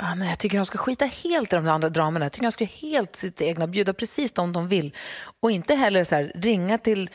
[0.00, 2.24] Ah, nej, jag tycker de ska skita helt i de andra dramerna.
[2.24, 4.94] Jag tycker de ska helt sitt egna, bjuda precis de de vill.
[5.42, 7.10] Och inte heller så här, ringa till,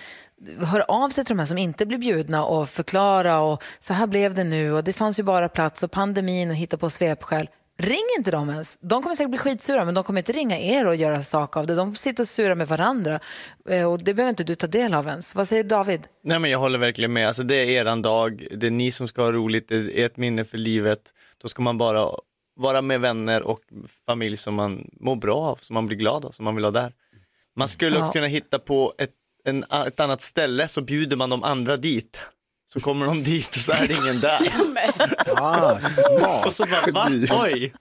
[0.60, 4.08] höra av sig till de här som inte blir bjudna och förklara och så här
[4.08, 7.50] blev det nu och det fanns ju bara plats och pandemin och hitta på svepskäl.
[7.78, 8.78] Ring inte dem ens.
[8.82, 11.68] De kommer säkert bli skitsura men de kommer inte ringa er och göra sak av
[11.68, 11.76] det.
[11.76, 13.20] De sitter och surar med varandra
[13.70, 15.36] Eh, och det behöver inte du ta del av ens.
[15.36, 16.08] Vad säger David?
[16.24, 19.08] Nej men jag håller verkligen med, alltså det är eran dag, det är ni som
[19.08, 21.00] ska ha roligt, det är ett minne för livet.
[21.42, 22.10] Då ska man bara
[22.56, 23.60] vara med vänner och
[24.06, 26.72] familj som man mår bra av, som man blir glad av, som man vill ha
[26.72, 26.94] där.
[27.56, 28.02] Man skulle Ja.
[28.02, 29.12] också kunna hitta på ett,
[29.46, 32.20] en, ett annat ställe så bjuder man de andra dit.
[32.74, 34.40] Så kommer de dit och så är det ingen där.
[35.42, 36.46] Ah, smart.
[36.46, 37.10] Och så bara, va?
[37.44, 37.74] Oj!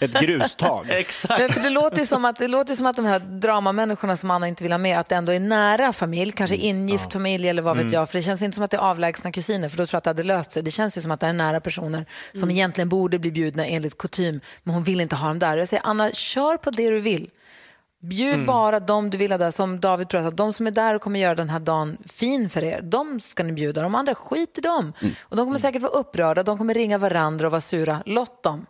[0.00, 0.86] Ett grustag.
[0.90, 1.40] Exakt.
[1.40, 4.30] Men för det låter ju som att, det låter som att de här dramamänniskorna som
[4.30, 7.62] Anna inte vill ha med, att det ändå är nära familj, kanske ingift familj eller
[7.62, 8.10] vad vet jag.
[8.10, 10.04] För det känns inte som att det är avlägsna kusiner, för då tror jag att
[10.04, 10.62] det hade löst sig.
[10.62, 12.04] Det känns ju som att det är nära personer
[12.34, 15.56] som egentligen borde bli bjudna enligt kutym, men hon vill inte ha dem där.
[15.56, 17.30] Jag säger Anna, kör på det du vill.
[18.02, 20.94] Bjud bara de du vill ha där, som David tror att de som är där
[20.94, 23.82] och kommer göra den här dagen fin för er, de ska ni bjuda.
[23.82, 24.92] De andra, skit i dem.
[25.22, 28.02] Och de kommer säkert vara upprörda, de kommer ringa varandra och vara sura.
[28.06, 28.66] Låt dem.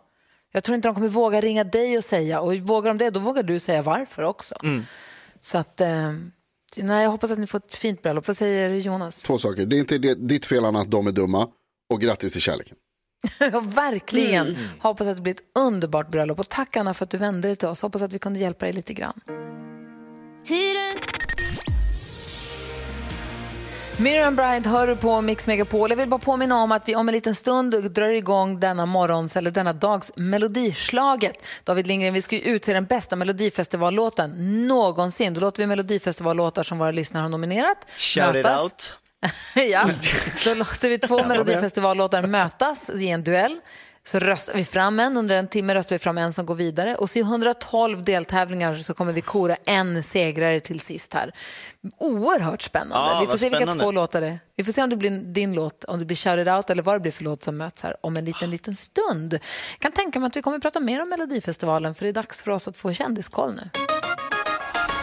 [0.51, 3.19] Jag tror inte de kommer våga ringa dig och säga, och vågar de det, då
[3.19, 4.55] vågar du säga varför också.
[5.41, 6.13] Så att, eh,
[6.77, 8.27] nej, jag hoppas att ni får ett fint bröllop.
[8.27, 9.23] Vad säger Jonas?
[9.23, 11.47] Två saker, det är inte ditt fel Anna att de är dumma
[11.89, 12.77] och grattis till kärleken.
[13.63, 14.57] Verkligen.
[14.79, 16.39] Hoppas att det blir ett underbart bröllop.
[16.39, 17.81] Och tack Anna för att du vände dig till oss.
[17.81, 19.21] Hoppas att vi kunde hjälpa dig lite grann.
[23.99, 25.89] Miriam Bryant hör du på Mix Megapol.
[25.89, 29.37] Jag vill bara påminna om att vi om en liten stund drar igång denna morgons
[29.37, 31.45] eller denna dags melodislaget.
[31.63, 35.33] David Lindgren, vi ska ju utse den bästa melodifestivallåten någonsin.
[35.33, 37.77] Då låter vi melodifestivallåtar som våra lyssnare har nominerat.
[37.97, 38.61] Shout it mötas.
[38.61, 38.93] out.
[39.71, 39.89] ja,
[40.37, 43.59] så låter vi två melodifestivallåtar mötas i en duell.
[44.03, 46.95] Så röstar vi fram en, under en timme röstar vi fram en som går vidare.
[46.95, 51.31] Och så i 112 deltävlingar så kommer vi kora en segrare till sist här.
[51.97, 53.13] Oerhört spännande.
[53.13, 53.83] Ja, vi får se vilka spännande.
[53.83, 54.39] två låtar det är.
[54.55, 56.83] Vi får se om det blir din låt, om det blir Shout It Out eller
[56.83, 59.33] vad det blir för låt som möts här om en liten, liten stund.
[59.33, 62.43] Jag kan tänka mig att vi kommer prata mer om Melodifestivalen för det är dags
[62.43, 63.96] för oss att få kändiskoll nu.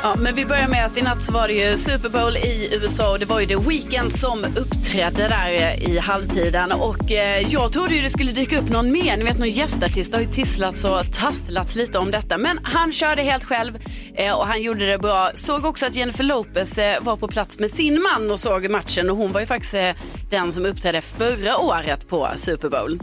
[0.05, 2.69] Ja, men vi börjar med att i natt så var det ju Super Bowl i
[2.73, 7.53] USA och det var ju The Weeknd som uppträdde där eh, i halvtiden och eh,
[7.53, 10.23] jag trodde ju det skulle dyka upp någon mer, ni vet någon gästartist det har
[10.23, 13.79] ju tisslats och tasslats lite om detta men han körde helt själv
[14.15, 15.31] eh, och han gjorde det bra.
[15.35, 19.11] Såg också att Jennifer Lopez eh, var på plats med sin man och såg matchen
[19.11, 19.91] och hon var ju faktiskt eh,
[20.31, 22.99] den som uppträdde förra året på Super Bowl.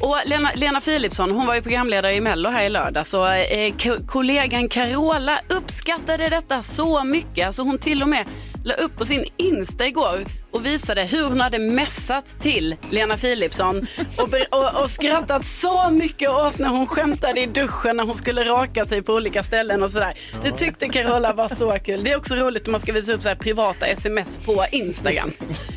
[0.00, 3.74] Och Lena, Lena Philipsson, hon var ju programledare i Mello här i lördag så eh,
[4.06, 7.46] kollegan Carola uppskattade detta så mycket.
[7.46, 8.26] Alltså hon till och med
[8.64, 10.24] la upp på sin Insta igår
[10.54, 13.86] och visade hur hon hade mässat till Lena Philipsson
[14.16, 18.44] och, och, och skrattat så mycket åt när hon skämtade i duschen när hon skulle
[18.44, 20.14] raka sig på olika ställen och sådär.
[20.42, 22.04] Det tyckte Carola var så kul.
[22.04, 25.30] Det är också roligt när man ska visa upp så här privata sms på Instagram.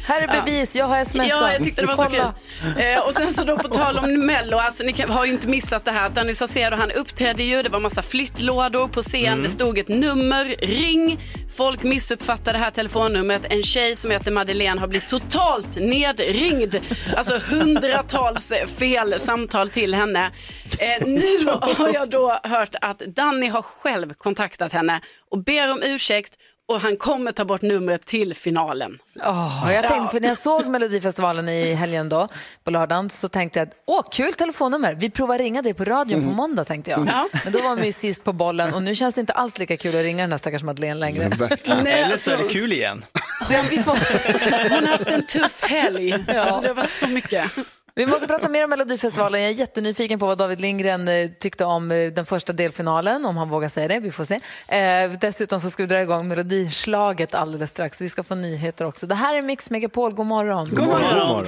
[0.08, 1.28] Här är bevis, jag har smsat.
[1.30, 2.34] Ja, jag tyckte det var så Kolla.
[2.76, 2.84] kul.
[2.86, 5.48] Eh, och sen så då på tal om Mello, alltså ni kan, har ju inte
[5.48, 9.26] missat det här att Danny Saucedo han uppträdde ju, det var massa flyttlådor på scen,
[9.28, 9.44] Mm.
[9.44, 11.20] det stod ett nummer, ring.
[11.58, 13.46] Folk missuppfattade det här telefonnumret.
[13.50, 16.76] En tjej som heter Madeleine har blivit totalt nedringd.
[17.16, 20.32] Alltså hundratals fel samtal till henne.
[20.80, 21.38] Eh, nu
[21.78, 26.82] har jag då hört att Danny har själv kontaktat henne och ber om ursäkt och
[26.82, 29.00] han kommer ta bort numret till finalen.
[29.24, 32.28] Åh, jag tänkte, för när jag såg Melodifestivalen i helgen då,
[32.64, 36.32] på lördagen, så tänkte jag, åh kul telefonnummer, vi provar ringa dig på radion på
[36.36, 37.08] måndag tänkte jag.
[37.08, 37.28] Ja.
[37.44, 39.78] Men då var man ju sist på bollen och nu känns det inte alls lika
[39.78, 41.30] kul att ringa den här stackars Madeleine längre.
[41.66, 43.06] Nej, Eller så är det alltså- kul igen.
[43.50, 43.92] Ja, vi, får,
[44.76, 46.14] Hon har haft en tuff helg.
[46.14, 47.52] Alltså, det har varit så mycket.
[47.98, 49.42] Vi måste prata mer om Melodifestivalen.
[49.42, 53.38] Jag är jättenyfiken på vad David Lindgren eh, tyckte om eh, den första delfinalen, om
[53.38, 54.00] han vågar säga det.
[54.00, 54.40] Vi får se.
[54.68, 58.02] Eh, dessutom så ska vi dra igång Melodislaget alldeles strax.
[58.02, 59.08] Vi ska få nyheter också.
[59.08, 60.14] Det här är Mix Megapol.
[60.14, 60.70] God morgon.
[60.70, 61.46] God morgon.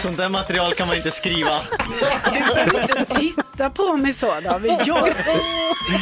[0.00, 1.62] Sånt där material kan man inte skriva.
[2.32, 4.72] Du behöver inte titta på mig så David.
[4.86, 5.04] Jag,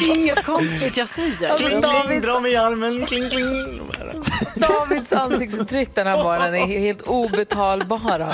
[0.00, 1.58] det är inget konstigt jag säger.
[1.58, 3.80] Kling, kling, dra mig i armen, kling, kling.
[4.54, 8.32] Davids ansiktsuttryck den här morgonen är helt obetalbara.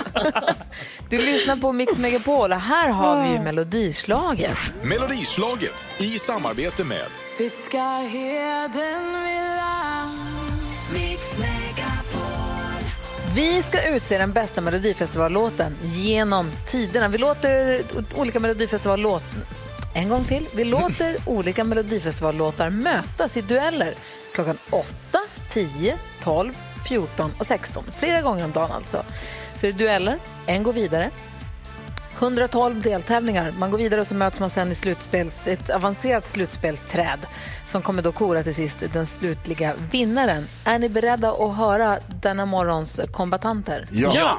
[1.10, 4.58] Du lyssnar på Mix Megapol och här har vi ju Melodislaget.
[4.82, 7.06] Melodislaget i samarbete med
[13.34, 17.08] Vi ska utse den bästa Melodifestivallåten genom tiderna.
[17.08, 17.82] Vi låter
[18.14, 19.22] olika Melodifestivallåt...
[19.94, 20.46] En gång till.
[20.56, 23.94] Vi låter olika Melodifestivallåtar mötas i dueller
[24.34, 25.18] klockan 8,
[25.50, 26.52] 10, 12,
[26.88, 27.84] 14 och 16.
[27.98, 29.04] Flera gånger om dagen alltså.
[29.56, 30.18] Så är det dueller.
[30.46, 31.10] En går vidare.
[32.18, 33.52] 112 deltävlingar.
[33.58, 37.26] Man går vidare och så möts man sen i slutspels, ett avancerat slutspelsträd
[37.66, 40.46] som kommer då kora till sist den slutliga vinnaren.
[40.64, 43.88] Är ni beredda att höra denna morgons kombatanter?
[43.90, 44.12] Ja.
[44.14, 44.38] Ja.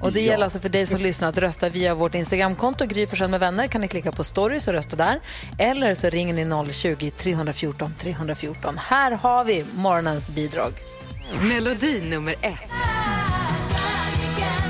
[0.00, 3.40] Och det gäller alltså för dig som lyssnar att rösta via vårt Instagramkonto Gry med
[3.40, 3.66] vänner.
[3.66, 5.20] kan ni klicka på stories och rösta där.
[5.58, 8.78] Eller så ringer ni 020-314 314.
[8.78, 10.72] Här har vi morgonens bidrag.
[11.40, 12.54] Melodi nummer ett.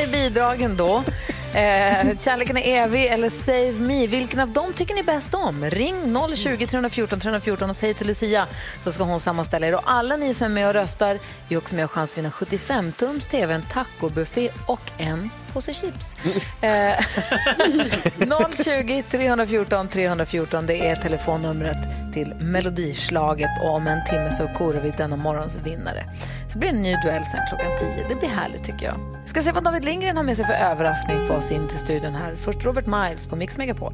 [0.00, 1.02] Ni bidragen då.
[1.54, 4.06] Eh, kärleken är evig eller Save Me.
[4.06, 5.64] Vilken av dem tycker ni bäst om?
[5.64, 8.46] Ring 020 314 314 och säg till Lucia
[8.84, 9.74] så ska hon sammanställa er.
[9.74, 12.30] Och alla ni som är med och röstar är också med och chans att vinna
[12.30, 16.14] 75-tums tv, en tacobuffé och en påse chips.
[18.64, 21.76] 020 314 314 det är telefonnumret
[22.12, 26.04] till Melodislaget och om en timme så korar vi denna morgons vinnare.
[26.52, 28.06] Så blir det en ny duell sen klockan 10.
[28.08, 29.28] Det blir härligt tycker jag.
[29.28, 32.14] Ska se vad David Lindgren har med sig för överraskning för oss in till studion
[32.14, 32.36] här.
[32.36, 33.92] Först Robert Miles på Mix Megapol.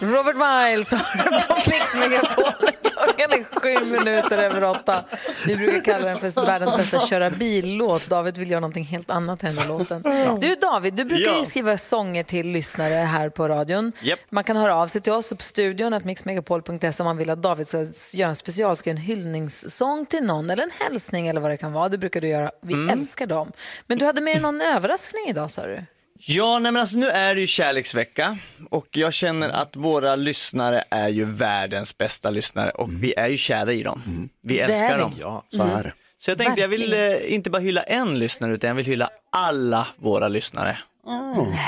[0.00, 2.85] Robert Miles har på Mix Megapol.
[3.04, 5.04] Klockan är sju minuter över åtta.
[5.46, 8.06] Vi brukar kalla den för världens bästa köra bil-låt.
[8.08, 10.02] David vill göra någonting helt annat i den låten.
[10.40, 11.44] Du David, du brukar ju Ja.
[11.44, 13.92] skriva sånger till lyssnare här på radion.
[14.00, 14.20] Japp.
[14.30, 17.42] Man kan höra av sig till oss på studion, att mixmegapol.se om man vill att
[17.42, 21.72] David ska göra en specialskriven hyllningssång till någon eller en hälsning eller vad det kan
[21.72, 21.88] vara.
[21.88, 22.50] Det brukar du göra.
[22.62, 23.52] Vi älskar dem.
[23.86, 25.82] Men du hade med dig någon överraskning idag sa du?
[26.28, 28.38] Ja, nej men alltså nu är det ju kärleksvecka
[28.70, 33.36] och jag känner att våra lyssnare är ju världens bästa lyssnare och vi är ju
[33.36, 34.28] kära i dem.
[34.42, 35.00] Vi är älskar vi.
[35.00, 35.14] dem.
[35.20, 35.44] Ja.
[35.48, 35.92] Så är det.
[36.18, 39.10] Så jag tänkte jag vill eh, inte bara hylla en lyssnare utan jag vill hylla
[39.32, 40.78] alla våra lyssnare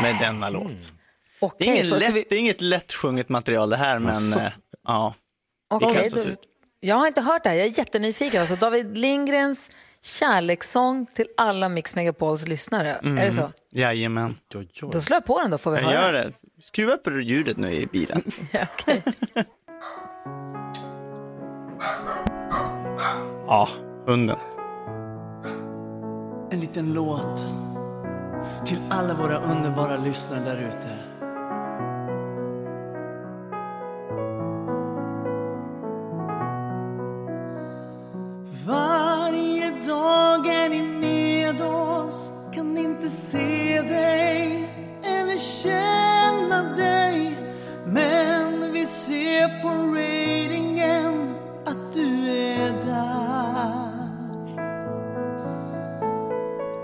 [0.03, 0.69] med denna låt.
[0.71, 4.33] Det Okej, är, ingen så- lätt, vi- det är inget lättsjunget material det här men
[4.47, 4.53] eh,
[4.87, 5.15] ja.
[5.71, 6.39] Okej, kan då, så-
[6.81, 7.57] jag har inte hört det här.
[7.57, 8.41] Jag är jättenyfiken.
[8.41, 9.71] Alltså, David Lindgrens
[10.09, 12.89] kärlekssång till alla Mix Megapols lyssnare.
[13.03, 13.51] Är det så?
[13.71, 14.37] Jajamän.
[14.93, 16.03] Då slår jag på den då får vi Jag höra.
[16.07, 16.33] gör det.
[16.63, 18.23] Skruva upp ljudet nu i bilen.
[18.53, 19.03] Ja, okej.
[23.47, 23.69] Ja,
[24.07, 24.37] hunden.
[26.51, 27.49] En liten låt
[28.65, 30.89] till alla våra underbara lyssnare där ute.
[43.09, 44.69] Inte se dig
[45.03, 47.39] eller känna dig
[47.87, 51.35] Men vi ser på ratingen
[51.67, 53.89] att du är där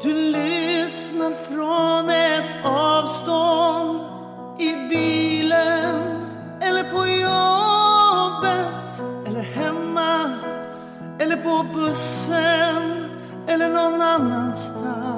[0.03, 4.01] Du lyssnar från ett avstånd
[4.59, 6.27] i bilen
[6.61, 10.31] eller på jobbet eller hemma
[11.19, 13.11] eller på bussen
[13.49, 15.13] eller någon annanstans.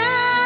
[0.00, 0.39] now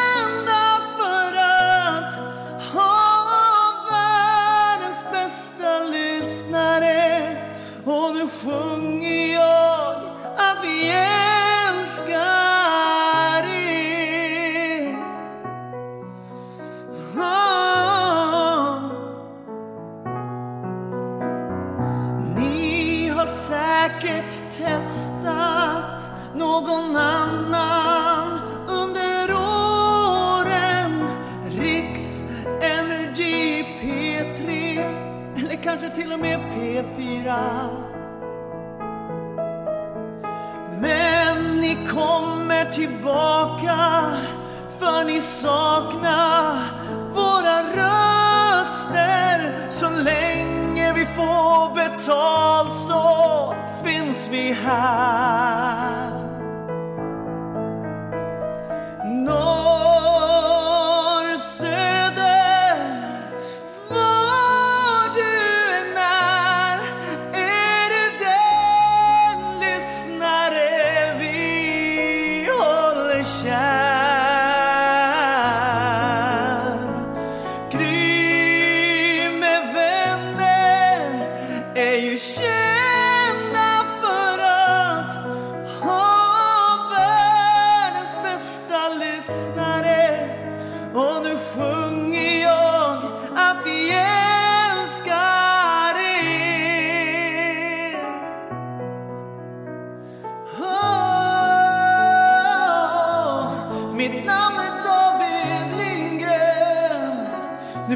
[37.25, 37.69] mera.
[40.81, 43.77] Men ni kommer tillbaka
[44.79, 46.55] för ni saknar
[47.13, 48.97] våra röster
[49.69, 55.74] så länge vi får betalt så finns vi här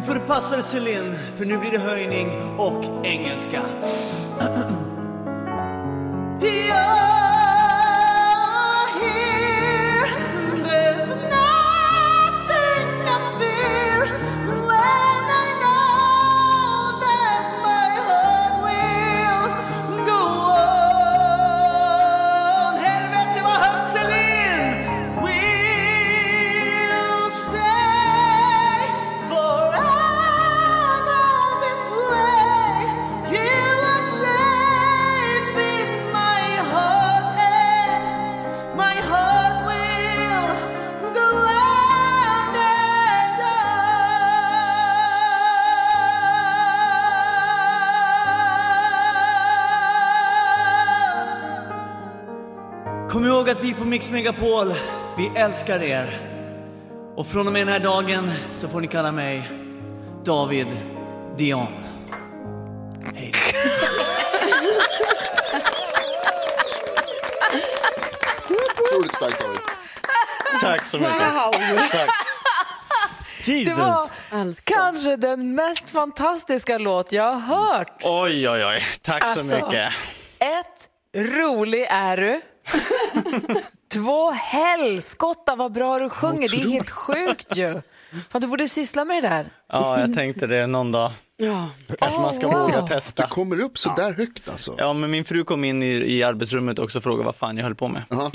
[0.09, 3.61] Nu får du passa dig Celine, för nu blir det höjning och engelska.
[53.99, 54.73] Mix Megapol,
[55.17, 56.21] vi älskar er.
[57.15, 59.49] Och från och med den här dagen så får ni kalla mig
[60.25, 60.67] David
[61.37, 61.67] Dion.
[63.15, 63.31] Hej.
[68.49, 69.59] Otroligt starkt David.
[70.61, 71.33] Tack så mycket.
[71.33, 71.51] Wow.
[71.91, 72.09] Tack.
[73.45, 73.77] Det Jesus.
[73.77, 78.01] var kanske den mest fantastiska låt jag har hört.
[78.03, 78.83] Oj, oj, oj.
[79.01, 79.55] Tack så Alltså.
[79.55, 79.93] mycket.
[80.39, 82.41] Ett, rolig är du.
[83.93, 86.49] Två, helskotta vad bra du sjunger.
[86.49, 87.81] Det är helt sjukt ju.
[88.29, 89.45] Fan, du borde syssla med det där.
[89.69, 91.11] Ja, jag tänkte det någon dag.
[91.37, 91.69] Ja.
[91.99, 92.61] Kanske man ska Oh, wow.
[92.61, 93.23] våga testa.
[93.23, 94.75] Det kommer upp så där högt alltså.
[94.77, 97.63] Ja, men min fru kom in i, i arbetsrummet också och frågade vad fan jag
[97.63, 98.03] höll på med.
[98.09, 98.31] Ja,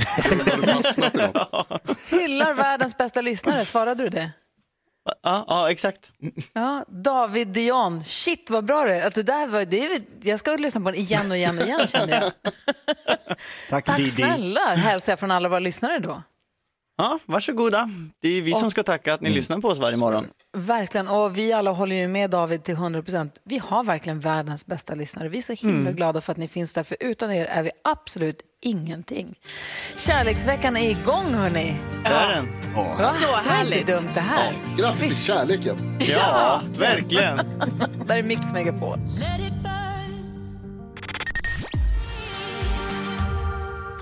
[0.67, 1.99] fastnat i något?
[2.11, 3.64] Hyllar världens bästa lyssnare.
[3.64, 4.31] Svarade du det?
[5.23, 6.12] Ja, ja exakt.
[6.53, 8.05] Ja, David Dion.
[8.05, 9.07] Shit vad bra det är.
[9.07, 10.01] Att det där var, det är.
[10.23, 12.33] Jag ska lyssna på den igen och igen och igen känner jag.
[13.71, 16.23] Tack, Tack snälla hälsar jag från alla våra lyssnare då.
[16.96, 17.90] Ja, varsågoda.
[18.22, 20.26] Det är vi som ska tacka att ni lyssnar på oss varje morgon.
[20.52, 23.40] Verkligen, och vi alla håller ju med David till 100 procent.
[23.44, 25.29] Vi har verkligen världens bästa lyssnare.
[25.29, 27.71] Vi är så himla glada för att ni finns där, för utan er är vi
[27.85, 29.35] absolut ingenting.
[29.96, 31.77] Kärleksveckan är igång hörni.
[32.04, 32.48] Där är den.
[32.77, 32.83] Ja.
[32.98, 33.04] Va?
[33.04, 33.81] Så Det var härligt.
[33.81, 34.52] inte dumt det här.
[34.79, 35.77] Grattis till kärleken.
[36.00, 37.37] Ja, verkligen.
[38.06, 38.98] Där är Mix Megapol.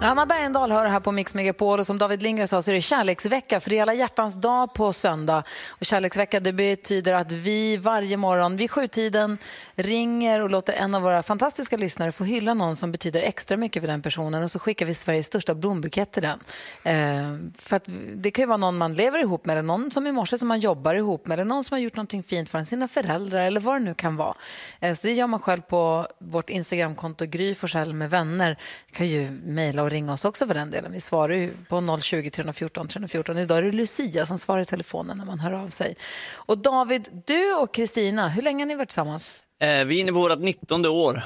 [0.04, 2.80] Anna Bergendahl hör här på Mix Megapol och som David Lindgren sa så är det
[2.80, 5.44] kärleksvecka för det är alla hjärtans dag på söndag.
[5.68, 9.38] Och kärleksvecka det betyder att vi varje morgon vid sjutiden
[9.74, 13.82] ringer och låter en av våra fantastiska lyssnare få hylla någon som betyder extra mycket
[13.82, 16.40] för den personen och så skickar vi Sveriges största blombukett till den.
[16.82, 17.84] Eh, för att
[18.14, 20.48] det kan ju vara någon man lever ihop med eller någon som i morse som
[20.48, 23.46] man jobbar ihop med eller någon som har gjort någonting fint för en, sina föräldrar
[23.46, 24.34] eller vad det nu kan vara.
[24.80, 28.56] Eh, så det gör man själv på vårt Instagramkonto Gry Forssell med vänner.
[28.92, 30.92] kan ju mejla och ringa oss också för den delen.
[30.92, 33.38] Vi svarar ju på 020 314 314.
[33.38, 35.96] Idag är det Lucia som svarar i telefonen när man hör av sig.
[36.34, 39.42] Och David, du och Kristina, hur länge har ni varit tillsammans?
[39.62, 41.22] Eh, vi är inne på vårt 19 år.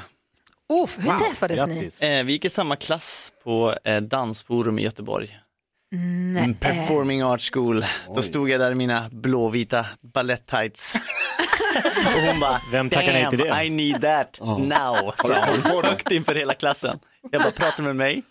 [0.84, 1.66] Uff, hur träffades
[2.00, 2.08] ni?
[2.08, 5.38] Eh, vi gick i samma klass på eh, Dansforum i Göteborg.
[5.90, 6.42] Nej.
[6.42, 7.84] Mm, Performing Arts School.
[8.14, 10.94] Då stod jag där i mina blåvita balett-tights.
[12.14, 15.62] och hon bara, Vem tackar nej till "Damn, det?" I need that now, sa hon
[15.62, 15.88] kvar det?
[15.88, 16.98] högt inför hela klassen.
[17.32, 18.22] Jag bara, pratar med mig?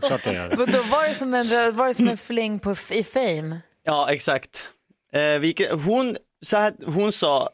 [0.00, 0.56] Klart gör.
[0.56, 3.60] Vadå, var, det som en, var det som en fling på, i Fame?
[3.84, 4.68] Ja, exakt.
[5.12, 7.50] Eh, vi, gick- hon, så här, hon sa,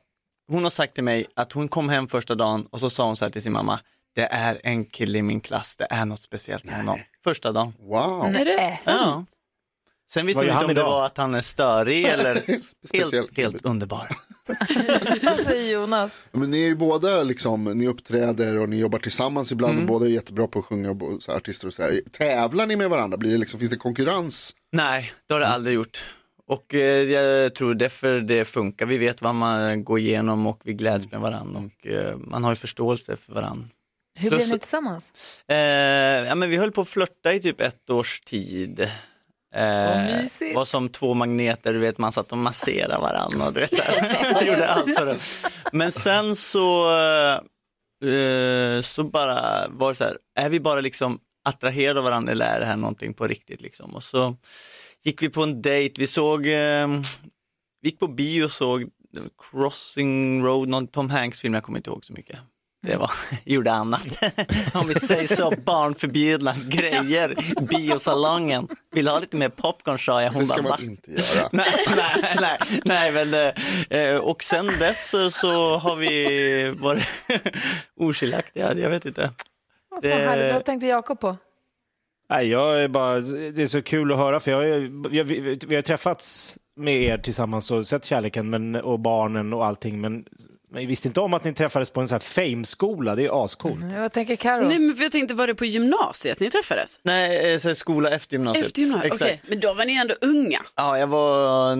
[0.52, 3.16] hon har sagt till mig att hon kom hem första dagen och så sa hon
[3.16, 3.80] så här till sin mamma,
[4.14, 6.98] det är en kille i min klass, det är något speciellt med honom.
[7.24, 7.74] Första dagen.
[7.78, 8.24] Wow.
[8.26, 8.78] Är det Äh.
[8.86, 9.24] Ja.
[10.12, 12.34] Sen visste gör inte om det var att han är störig eller
[12.98, 14.08] helt, helt underbar.
[15.22, 16.24] Vad säger Jonas?
[16.32, 20.06] Men ni är ju båda liksom, ni uppträder och ni jobbar tillsammans ibland och båda
[20.06, 22.00] är jättebra på att sjunga och så här, artister och sådär.
[22.18, 23.16] Tävlar ni med varandra?
[23.16, 24.56] Blir det liksom, finns det konkurrens?
[24.72, 26.02] Nej, det har det aldrig gjort.
[26.46, 28.86] Och eh, jag tror därför det funkar.
[28.86, 32.52] Vi vet vad man går igenom och vi gläds med varandra och eh, man har
[32.52, 33.68] ju förståelse för varandra.
[34.18, 35.12] Hur Plus- blev ni tillsammans?
[35.48, 35.56] Eh,
[36.28, 38.90] ja, men vi höll på att flörta i typ ett års tid.
[39.54, 43.76] Eh, var som två magneter, du vet man satt och masserade varandra och du vet,
[43.76, 44.46] så här.
[44.46, 45.16] Gjorde allt för det.
[45.72, 46.98] Men sen så,
[48.04, 52.46] eh, så bara var det så här, är vi bara liksom attraherade av varandra eller
[52.46, 53.94] är det här någonting på riktigt liksom?
[53.94, 54.36] Och så
[55.02, 56.88] gick vi på en dejt, vi såg, eh,
[57.82, 58.90] vi gick på bio och såg
[59.50, 62.38] Crossing Road, någon Tom Hanks film, jag kommer inte ihåg så mycket.
[62.82, 63.10] Det var,
[63.44, 64.02] gjorde annat.
[64.74, 68.68] Om vi säger så, barnförbjudna grejer i biosalongen.
[68.94, 70.30] Vill ha lite mer popcorn sa jag.
[70.30, 71.48] Hon Det ska bara, man "Va?" inte göra.
[71.52, 73.52] nej, nej, nej, nej, men
[73.90, 75.10] eh, och sen dess
[75.40, 77.04] så- har vi varit
[78.00, 79.30] oskiljaktiga, jag vet inte.
[79.90, 80.52] Vad fan härligt.
[80.54, 81.36] Vad tänkte Jakob på?
[82.30, 84.80] Nej, jag är bara, det är så kul att höra för jag,
[85.14, 89.64] jag, vi, vi har träffats med er tillsammans och sett kärleken men, och barnen och
[89.66, 90.24] allting men,
[90.72, 93.44] men jag visste inte om att ni träffades på en sån här fame-skola, det är
[93.44, 93.84] ascoolt.
[93.98, 94.68] Vad tänker Karo?
[94.68, 97.00] Nej, men jag tänkte, var det på gymnasiet ni träffades?
[97.02, 98.66] Nej, eh, så här skola efter gymnasiet.
[98.66, 99.12] Efter gymnasiet?
[99.12, 99.30] Exakt.
[99.32, 100.60] Okej, men då var ni ändå unga.
[100.76, 101.76] Ja, jag var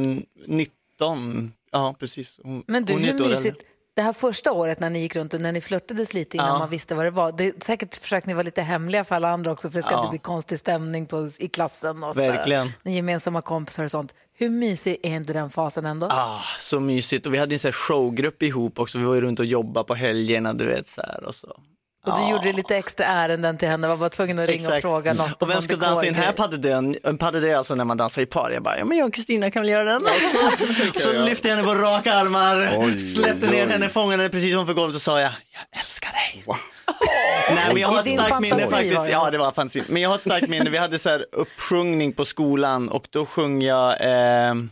[0.47, 2.41] 19, ja precis.
[2.43, 3.62] Hon, Men du, hon är hur mysigt.
[3.95, 6.59] Det här första året när ni gick runt och när ni flörtades lite innan Ja.
[6.59, 7.32] man visste vad det var.
[7.32, 9.99] Det, säkert försökte ni vara lite hemliga för alla andra också för det ska Ja.
[9.99, 12.16] inte bli konstig stämning på, i klassen och.
[12.18, 12.68] Verkligen.
[12.82, 14.14] Ni gemensamma kompisar och sånt.
[14.41, 16.07] Hur mysig är inte den fasen ändå?
[16.11, 19.20] Ah, så mysigt och vi hade en så här showgrupp ihop också, vi var ju
[19.20, 21.61] runt och jobbade på helgerna du vet så här och så.
[22.07, 25.12] Och du gjorde lite extra ärenden till henne, var bara tvungen att ringa och fråga
[25.12, 25.42] något.
[25.42, 26.94] Och vem ska dansa i den här paddedön?
[27.05, 28.51] En paddedö är alltså när man dansar i par.
[28.51, 30.01] Jag bara, ja men jag och Kristina kan väl göra den.
[31.01, 31.24] så jag.
[31.24, 33.72] lyfte jag henne på raka armar, Oj, släppte oj, ner oj.
[33.72, 36.44] henne, fångade henne precis ovanför golvet och sa jag, jag älskar dig.
[37.55, 39.09] Nej men jag har ett starkt minne faktiskt.
[39.11, 39.82] Ja det var fantasi.
[39.88, 43.26] Men jag har ett starkt minne, vi hade så här uppsjungning på skolan och då
[43.26, 44.70] sjöng jag ehm,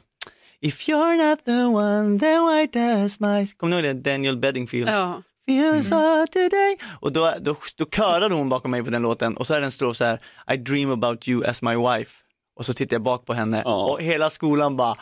[0.60, 3.46] If you're not the one, then why does my...
[3.56, 4.10] Kommer ni ihåg det?
[4.10, 4.88] Daniel Bedingfield.
[4.88, 5.22] Ja.
[5.48, 6.26] Feels mm.
[6.26, 6.78] today.
[7.00, 9.66] Och då, då, då körade hon bakom mig på den låten och så är det
[9.66, 10.20] en strof så här
[10.52, 12.12] I dream about you as my wife.
[12.56, 13.90] Och så tittar jag bak på henne Ja.
[13.92, 14.96] och hela skolan bara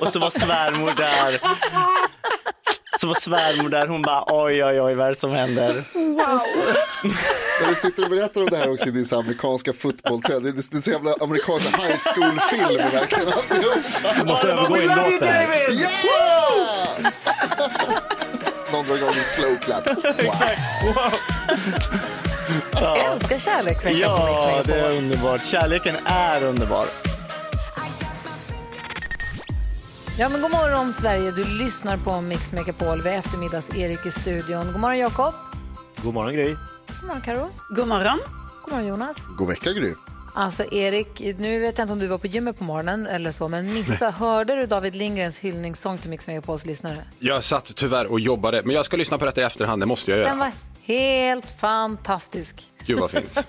[0.00, 1.40] och så var svärmor där.
[3.00, 5.84] Så var svärmor där, hon bara oj oj oj vad är det som händer?
[7.62, 10.40] När du sitter och berättar om det här också i din amerikanska fotbollströja.
[10.40, 13.32] Det är, det är så jävla amerikansk high school-film verkligen.
[14.18, 15.70] Du måste övergå i en låt där.
[15.72, 17.12] Yeah!
[18.88, 19.86] Någon igång en slow clap.
[22.80, 22.94] Wow.
[22.96, 25.44] Jag älskar kärleksveckan Ja, det är underbart.
[25.44, 26.86] Kärleken är underbar.
[30.18, 33.02] Ja, men god morgon Sverige, du lyssnar på Mix Megapol.
[33.02, 34.66] Vi är eftermiddags-Erik i studion.
[34.72, 35.34] God morgon Jakob.
[36.02, 36.48] God morgon Gry.
[36.54, 37.50] God morgon Karo.
[37.76, 38.18] God morgon.
[38.64, 39.16] God morgon Jonas.
[39.38, 39.94] God vecka Gry.
[40.34, 43.48] Alltså Erik, nu vet jag inte om du var på gymmet på morgonen eller så,
[43.48, 46.96] men missa, hörde du David Lindgrens hyllningssång till Mix Megapols lyssnare?
[47.18, 50.10] Jag satt tyvärr och jobbade, men jag ska lyssna på detta i efterhand, det måste
[50.10, 50.36] jag Den göra.
[50.38, 50.52] var
[50.84, 52.56] Helt fantastisk.
[52.86, 53.46] Gud vad fint.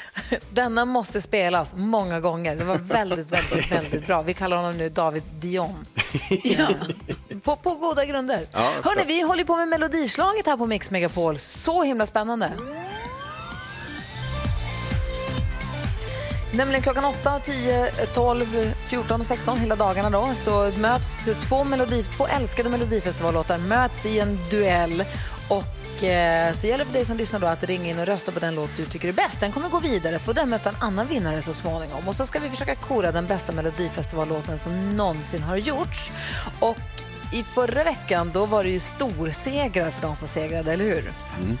[0.50, 2.56] Denna måste spelas många gånger.
[2.56, 4.22] Det var väldigt, väldigt, väldigt bra.
[4.22, 5.86] Vi kallar honom nu David Dion.
[6.44, 6.66] Ja.
[7.42, 8.40] På, på goda grunder.
[8.52, 9.02] Ja, förstår.
[9.06, 11.38] vi håller på med melodislaget här på Mix Megapol.
[11.38, 12.52] Så himla spännande.
[16.56, 18.44] Nämligen klockan 8, 10, 12,
[18.86, 24.18] 14 och 16 hela dagarna då så möts två, melodi, två älskade melodifestivallåtar möts i
[24.18, 25.04] en duell
[25.48, 28.32] och eh, så gäller det för dig som lyssnar då att ringa in och rösta
[28.32, 29.40] på den låt du tycker är bäst.
[29.40, 32.08] Den kommer gå vidare, får den möta en annan vinnare så småningom.
[32.08, 36.12] Och så ska vi försöka kora den bästa melodifestivallåten som någonsin har gjorts.
[36.60, 36.78] Och
[37.32, 41.12] i förra veckan då var det ju storsegrar för de som segrade, eller hur?
[41.42, 41.58] Mm.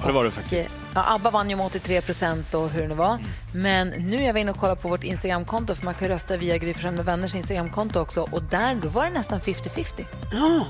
[0.00, 0.68] Ja, det var det faktiskt.
[0.68, 3.18] Och, Ja, ABBA vann ju med 83 procent och hur det nu var.
[3.54, 6.58] Men nu är jag inne och kollar på vårt Instagramkonto för man kan rösta via
[6.58, 10.04] Gry med vänners Instagramkonto också och där då var det nästan 50-50.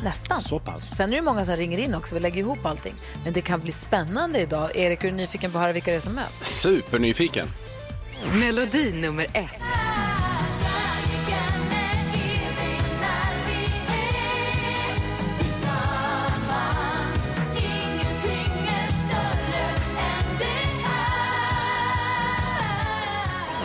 [0.03, 0.41] Nästan.
[0.41, 0.97] Så pass.
[0.97, 2.95] Sen är det många som ringer in också, vi lägger ihop allting.
[3.25, 4.77] Men det kan bli spännande idag.
[4.77, 6.61] Erik, är du nyfiken på att höra vilka det är som möts?
[6.61, 7.49] Supernyfiken.
[8.33, 10.08] Melodi nummer ett.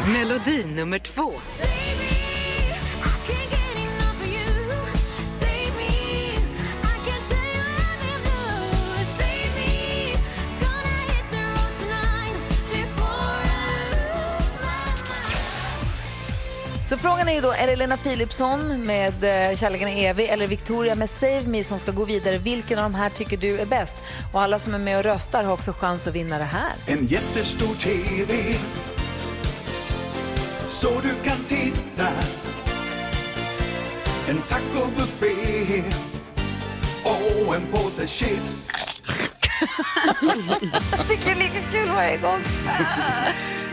[0.08, 1.32] Melodi nummer två.
[16.84, 20.47] Så frågan är ju då, är det Lena Philipsson med eh, Kärleken är evig eller
[20.47, 22.38] Victoria med Save Me som ska gå vidare?
[22.38, 23.97] Vilken av de här tycker du är bäst?
[24.34, 26.72] Och alla som är med och röstar har också chans att vinna det här.
[26.88, 28.56] En jättestor TV
[30.74, 32.08] så du kan titta
[34.28, 35.84] En tacobuffé
[37.04, 38.70] och en påse chips
[40.92, 42.40] Jag tycker det är lika kul varje gång.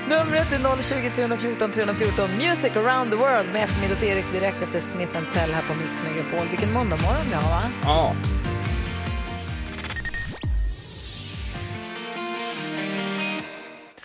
[0.08, 2.30] Numret är 020 314 314.
[2.38, 6.48] Music around the world med eftermiddags-Erik direkt efter Smith Tell här på Mix Megapol.
[6.48, 7.62] Vilken måndagmorgon vi har, va?
[7.82, 8.14] Ja.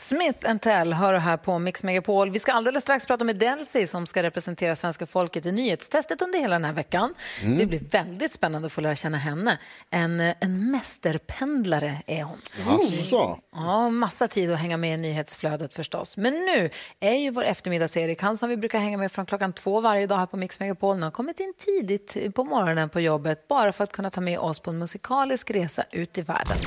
[0.06, 2.32] Smith Tell hör du här på Mix Megapol.
[2.32, 6.39] Vi ska alldeles strax prata med Delcy som ska representera svenska folket i nyhetstestet under
[6.39, 7.14] hela den här veckan.
[7.43, 7.58] Mm.
[7.58, 9.58] Det blir väldigt spännande att få lära känna henne.
[9.89, 12.41] En, en mästerpendlare är hon.
[12.68, 13.39] Jaså?
[13.56, 16.18] Ja, massa tid att hänga med i nyhetsflödet förstås.
[16.18, 19.82] Men nu är ju vår eftermiddags-Erik, han som vi brukar hänga med från klockan två
[19.82, 23.47] varje dag här på Mix Megapol, nu har kommit in tidigt på morgonen på jobbet
[23.47, 26.58] bara för att kunna ta med oss på en musikalisk resa ut i världen.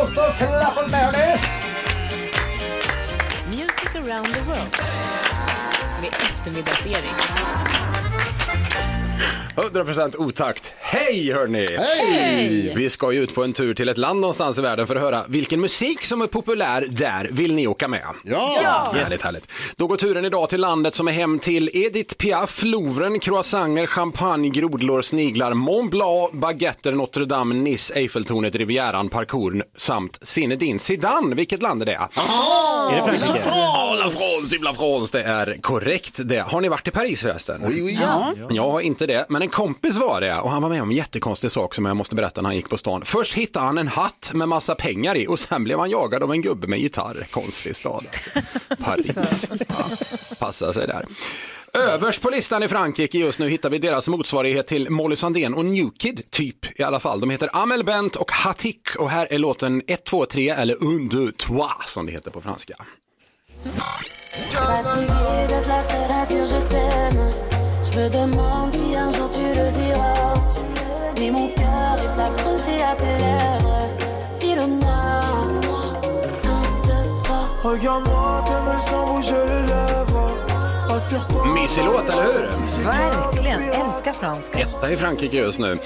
[0.00, 1.38] Och så klappar med
[3.48, 4.76] Music around the world.
[6.00, 7.14] Med eftermiddags-Erik.
[9.56, 10.74] 100% otakt.
[10.92, 11.66] Hej hörni!
[11.78, 12.72] Hej!
[12.76, 15.02] Vi ska ju ut på en tur till ett land någonstans i världen för att
[15.02, 17.28] höra vilken musik som är populär där.
[17.32, 18.02] Vill ni åka med?
[18.24, 18.86] Ja!
[18.92, 19.52] Härligt, härligt.
[19.76, 24.48] Då går turen idag till landet som är hem till Edith Piaf, Louvren, croissanter, champagne,
[24.48, 31.34] grodlår, sniglar, Mont Blanc, baguetter, Notre Dame, Nice, Eiffeltornet, Rivieran, parkour samt Zinedine Zidane.
[31.34, 31.92] Vilket land är det?
[31.92, 33.50] Är det Frankrike?
[33.98, 36.40] La France, typ La France, det är korrekt det.
[36.40, 37.64] Har ni varit i Paris förresten?
[37.66, 37.98] Oui, oui.
[38.00, 38.32] Ja.
[38.50, 40.96] Jag har inte det, men en kompis var det och han var med om en
[40.96, 43.02] jättekonstig sak som jag måste berätta när han gick på stan.
[43.04, 46.32] Först hittade han en hatt med massa pengar i och sen blev han jagad av
[46.32, 47.26] en gubbe med gitarr.
[47.30, 48.06] Konstig stad.
[48.84, 49.48] Paris.
[49.68, 49.84] Ja,
[50.38, 51.04] passa sig där.
[51.72, 55.64] Överst på listan i Frankrike just nu hittar vi deras motsvarighet till Molly Sandén och
[55.64, 57.20] New Kid, typ i alla fall.
[57.20, 61.08] De heter Amel Bent och Hatik och här är låten 1, 2, 3 eller Un,
[61.08, 62.74] deux, trois som det heter på franska.
[69.50, 70.29] Fatigué
[72.60, 73.88] accroché à tes lèvres.
[74.38, 75.00] Dis-le-moi.
[77.62, 80.00] Regarde-moi, tes mains sans bouger les lèvres
[81.54, 82.48] Mysig låt, eller hur?
[82.84, 84.58] Verkligen, älskar franska.
[84.58, 85.78] Etta i Frankrike just nu.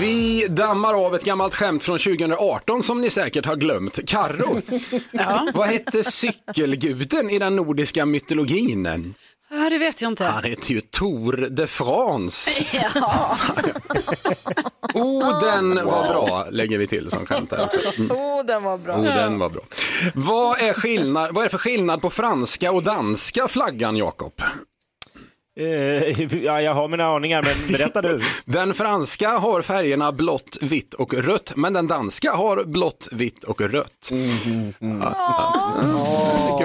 [0.00, 4.08] Vi dammar av ett gammalt skämt från 2018 som ni säkert har glömt.
[4.08, 4.60] Karro,
[5.54, 9.14] vad hette cykelguden i den nordiska mytologin?
[9.52, 10.24] Ja, det vet jag inte.
[10.24, 12.50] Han heter ju Tour de France.
[12.94, 13.36] Ja.
[14.94, 17.68] Oh, den var bra, lägger vi till som skämt här.
[17.98, 18.10] Mm.
[18.10, 18.96] Oh, den var bra.
[18.96, 19.62] Oh, den var bra.
[20.14, 24.32] Vad är, skillnad, vad är det för skillnad på franska och danska flaggan, Jakob?
[25.60, 28.20] Eh, ja, jag har mina aningar, men berätta du.
[28.44, 33.60] Den franska har färgerna blått, vitt och rött, men den danska har blått, vitt och
[33.60, 34.10] rött.
[35.02, 35.74] Ja,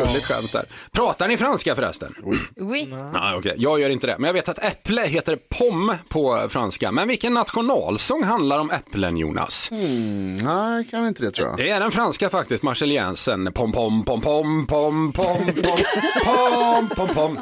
[0.06, 0.66] Gulligt skämt där.
[0.92, 2.16] Pratar ni franska förresten?
[2.56, 2.90] Oui.
[3.14, 3.54] Ja, okay.
[3.58, 6.92] Jag gör inte det, men jag vet att äpple heter pomme på franska.
[6.92, 9.72] Men vilken nationalsång handlar om äpplen, Jonas?
[9.72, 11.58] Mm, nej, kan inte det tror jag.
[11.58, 13.52] Det är den franska faktiskt, Marseljänsen.
[13.54, 15.78] Pom, pom, pom, pom, pom, pom, pom,
[16.26, 17.40] pom, pom, pom.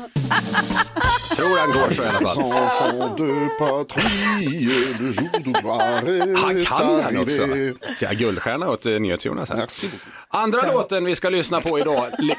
[1.36, 2.44] Tror den går så i alla fall.
[2.44, 7.42] Enfant de patrie, le jour du gloire Han kan den också.
[8.00, 9.50] Ja, guldstjärna åt eh, NyhetsJonas.
[9.50, 9.58] här.
[9.58, 9.90] Merci.
[10.28, 12.36] Andra låten vi ska lyssna på idag li-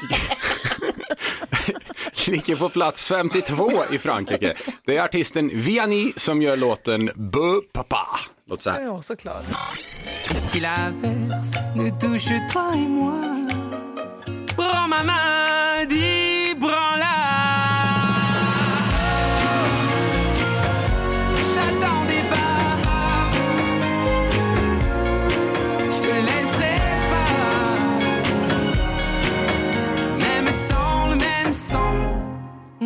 [2.27, 4.53] ligger på plats 52 i Frankrike.
[4.85, 8.07] Det är artisten Vianney som gör låten Bö Papa.
[8.49, 8.81] Låt så här.
[8.81, 9.43] Ja, såklart.
[10.35, 13.49] Si l'averse nous touche toi et moi,
[14.57, 17.56] prends ma main, dis prends-la.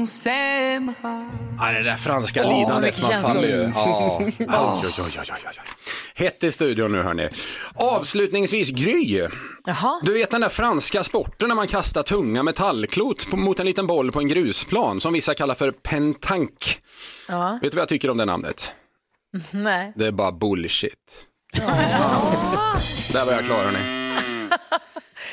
[0.01, 1.31] On s'aimera.
[1.59, 3.71] Ja, det där franska Åh, lidandet, man faller ju.
[3.75, 4.17] Ja.
[4.21, 4.81] Oj, Ja.
[4.83, 5.53] oj, oj, oj, oj.
[6.15, 7.27] Hett i studion nu hörni.
[7.75, 9.27] Avslutningsvis Gry.
[9.65, 9.99] Jaha.
[10.03, 13.87] Du vet den där franska sporten när man kastar tunga metallklot på, mot en liten
[13.87, 16.79] boll på en grusplan som vissa kallar för pentank.
[17.27, 17.59] Ja.
[17.61, 18.71] Vet du vad jag tycker om det namnet?
[19.51, 19.93] Nej.
[19.95, 20.93] Det är bara bullshit.
[23.13, 24.01] Där var jag klar hörni.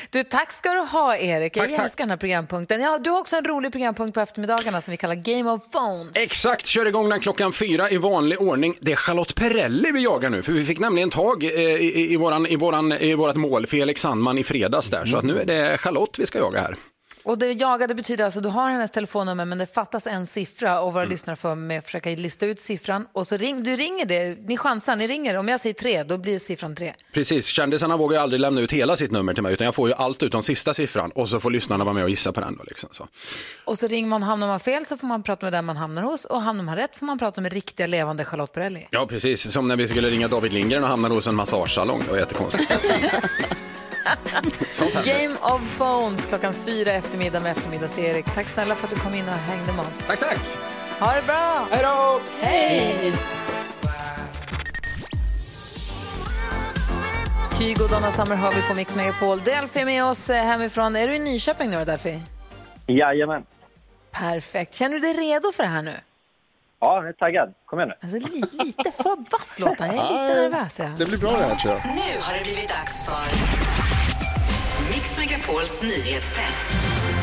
[0.09, 1.57] Du, tack ska du ha, Erik.
[1.57, 1.85] Jag Tack, tack.
[1.85, 2.81] älskar den här programpunkten.
[2.81, 6.11] Ja, du har också en rolig programpunkt på eftermiddagarna som vi kallar Game of Phones.
[6.15, 8.75] Exakt, kör igång den klockan fyra i vanlig ordning.
[8.79, 11.63] Det är Charlotte Perrelli vi jagar nu, för vi fick nämligen tag eh, i,
[11.95, 15.05] i, i, våran, i, våran, i vårat mål, Felix Sandman, i fredags där.
[15.05, 16.75] Så att nu är det Charlotte vi ska jaga här.
[17.23, 20.93] Och det jagade betyder alltså du har hennes telefonnummer men det fattas en siffra och
[20.93, 21.11] våra Mm.
[21.11, 24.95] lyssnare får med försöka lista ut siffran och så ring, du ringer det, ni chansar,
[24.95, 25.37] ni ringer.
[25.37, 26.93] Om jag säger tre, då blir siffran tre.
[27.13, 29.89] Precis, kändisarna vågar ju aldrig lämna ut hela sitt nummer till mig, utan jag får
[29.89, 32.55] ju allt utom sista siffran och så får lyssnarna vara med och gissa på den.
[32.57, 33.07] Då, liksom, så.
[33.65, 36.01] Och så ringer man, hamnar man fel så får man prata med den man hamnar
[36.01, 38.87] hos och hamnar man rätt får man prata med riktiga levande Charlotte Perrelli.
[38.91, 39.51] Ja, precis.
[39.51, 42.01] Som när vi skulle ringa David Lindgren och hamnade hos en massagesalong.
[42.05, 42.71] Det var jättekonstigt.
[45.03, 48.25] Game of Phones klockan fyra eftermiddag med eftermiddags-Erik.
[48.35, 49.97] Tack snälla för att du kom in och hängde med oss.
[50.07, 50.37] Tack, tack.
[50.99, 51.67] Ha det bra.
[51.71, 52.19] Hej då.
[52.41, 53.13] Hej.
[57.59, 59.39] Kygo och Donna Summer hör vi på Mix Megapol.
[59.43, 60.95] Delphi är med oss eh, hemifrån.
[60.95, 62.21] Är du i Nyköping nu då, Delphi?
[62.87, 63.43] Jajamän.
[64.11, 64.75] Perfekt.
[64.75, 65.93] Känner du dig redo för det här nu?
[66.79, 67.53] Ja, jag är taggad.
[67.65, 67.95] Kom igen nu.
[68.01, 69.85] Alltså, li, lite för vass låter.
[69.85, 70.79] Jag är lite nervös.
[70.79, 70.89] Ja.
[70.97, 71.95] Det blir bra det här tror jag.
[71.95, 73.29] Nu har det blivit dags för
[74.89, 76.65] Mix Megapols nyhetstest.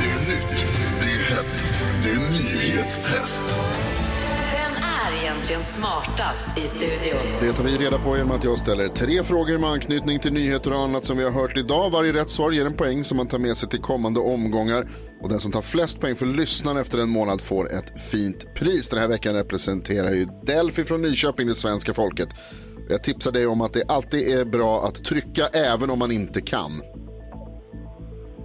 [0.01, 0.67] Det är nytt,
[1.01, 1.67] det är hett,
[2.03, 3.45] det är nyhetstest.
[4.53, 7.21] Vem är egentligen smartast i studion?
[7.41, 10.71] Det tar vi reda på genom att jag ställer tre frågor med anknytning till nyheter
[10.71, 11.91] och annat som vi har hört idag.
[11.91, 14.89] Varje rätt svar ger en poäng som man tar med sig till kommande omgångar.
[15.23, 18.89] Och den som tar flest poäng för lyssnaren efter en månad får ett fint pris.
[18.89, 22.29] Den här veckan representerar ju Delphi från Nyköping, det svenska folket.
[22.89, 26.41] Jag tipsar dig om att det alltid är bra att trycka även om man inte
[26.41, 26.83] kan.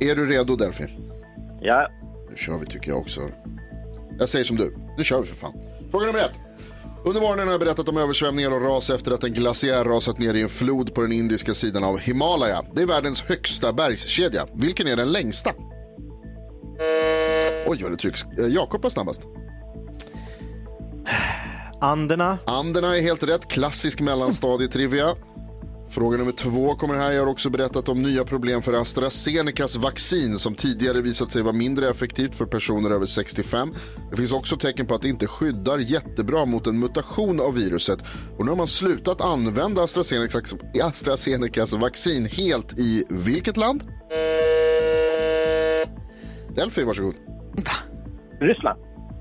[0.02, 0.86] Är du redo Delphi?
[1.62, 1.90] Ja.
[2.30, 3.22] Nu kör vi tycker jag också.
[4.20, 4.78] Jag säger som du.
[4.98, 5.54] Nu kör vi för fan.
[5.92, 6.40] Fråga nummer ett.
[7.06, 10.34] Under morgonen har jag berättat om översvämningar och ras efter att en glaciär rasat ner
[10.34, 12.62] i en flod på den indiska sidan av Himalaya.
[12.74, 14.48] Det är världens högsta bergskedja.
[14.54, 15.52] Vilken är den längsta?
[17.68, 18.24] Oj, vad det trycks.
[18.40, 19.22] Eh, Jakob var snabbast.
[21.82, 22.38] Anderna.
[22.46, 23.48] Anderna är helt rätt.
[23.48, 25.08] Klassisk mellanstadietrivia.
[25.92, 27.12] Fråga nummer två kommer här.
[27.12, 31.54] Jag har också berättat om nya problem för AstraZenecas vaccin som tidigare visat sig vara
[31.54, 33.74] mindre effektivt för personer över 65.
[34.10, 38.00] Det finns också tecken på att det inte skyddar jättebra mot en mutation av viruset.
[38.38, 43.84] Och nu har man slutat använda AstraZenecas, AstraZenecas vaccin helt i vilket land?
[46.56, 47.16] Delphi, varsågod.
[48.40, 48.80] Ryssland.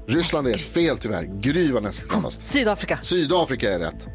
[0.09, 1.41] Ryssland är fel tyvärr.
[1.41, 2.45] Gry var näst snabbast.
[2.45, 2.99] Sydafrika.
[3.03, 4.09] Sydafrika är rätt.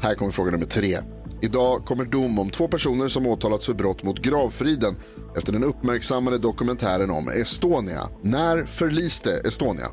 [0.00, 0.98] Här kommer fråga nummer tre.
[1.42, 4.96] Idag kommer dom om två personer som åtalats för brott mot gravfriden
[5.36, 8.08] efter den uppmärksammade dokumentären om Estonia.
[8.22, 9.86] När förliste Estonia?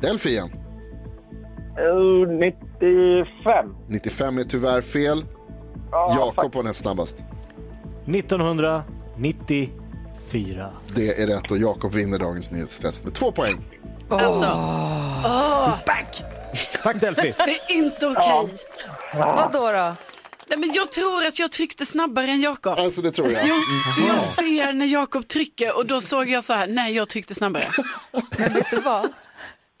[0.00, 0.50] Delphi igen.
[1.78, 3.74] Uh, 95.
[3.88, 5.24] 95 är tyvärr fel.
[5.90, 7.16] Ja, Jakob var näst snabbast.
[8.06, 10.70] 1994.
[10.94, 13.58] Det är rätt och Jakob vinner dagens nyhetstest med två poäng.
[14.08, 15.68] Alltså, åh.
[15.68, 16.22] He's back!
[16.82, 17.34] Tack Delphi.
[17.38, 18.54] Det är inte okej.
[19.14, 19.72] Vad då?
[19.72, 19.96] då?
[20.46, 22.78] Nej, men jag tror att jag tryckte snabbare än Jakob.
[22.78, 23.42] Alltså det tror jag.
[23.46, 23.54] Jo,
[23.94, 27.34] för jag ser när Jakob trycker och då såg jag så här, nej jag tryckte
[27.34, 27.64] snabbare.
[28.12, 29.08] Men vet du vad?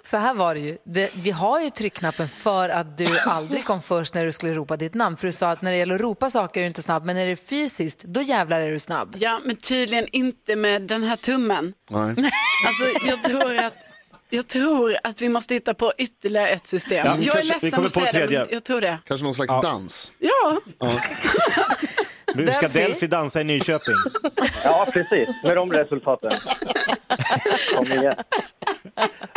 [0.04, 0.78] Så här var det ju.
[0.84, 4.76] Det, vi har ju tryckknappen för att du aldrig kom först när du skulle ropa
[4.76, 5.16] ditt namn.
[5.16, 7.16] För du sa att när det gäller att ropa saker är du inte snabb, men
[7.16, 9.16] när det är fysiskt, då jävlar är du snabb.
[9.18, 11.74] Ja, men tydligen inte med den här tummen.
[11.90, 12.30] Nej.
[12.66, 13.87] Alltså jag tror att
[14.30, 17.06] jag tror att vi måste hitta på ytterligare ett system.
[17.06, 18.38] Ja, jag är kanske- vi ledsen kommer att på säga det, tredje.
[18.38, 18.98] men jag tror det.
[19.04, 20.12] Kanske någon slags dans.
[20.18, 20.90] Ja, Ja.
[22.34, 23.06] Nu ska Delphi.
[23.06, 23.94] Dansa i Nyköping.
[24.64, 25.28] Ja, precis.
[25.44, 26.32] Med de resultaten.
[27.76, 28.12] Kom igen.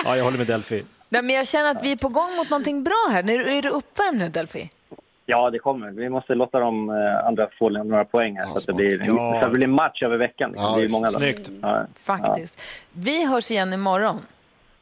[0.06, 0.84] Ja, jag håller med Delphi.
[1.10, 3.30] Nej, men jag känner att vi är på gång mot någonting bra här.
[3.30, 4.70] Är, är du uppvärmd nu, Delphi?
[5.26, 5.92] Ja, det kommer.
[5.92, 9.16] Vi måste låta de eh, andra få några poäng här så att det blir, Ja.
[9.16, 10.54] så att det blir match över veckan.
[10.56, 11.50] Ja, det blir många snyggt.
[11.62, 11.86] Ja.
[11.96, 12.62] Faktiskt.
[12.92, 14.20] Vi hörs igen imorgon.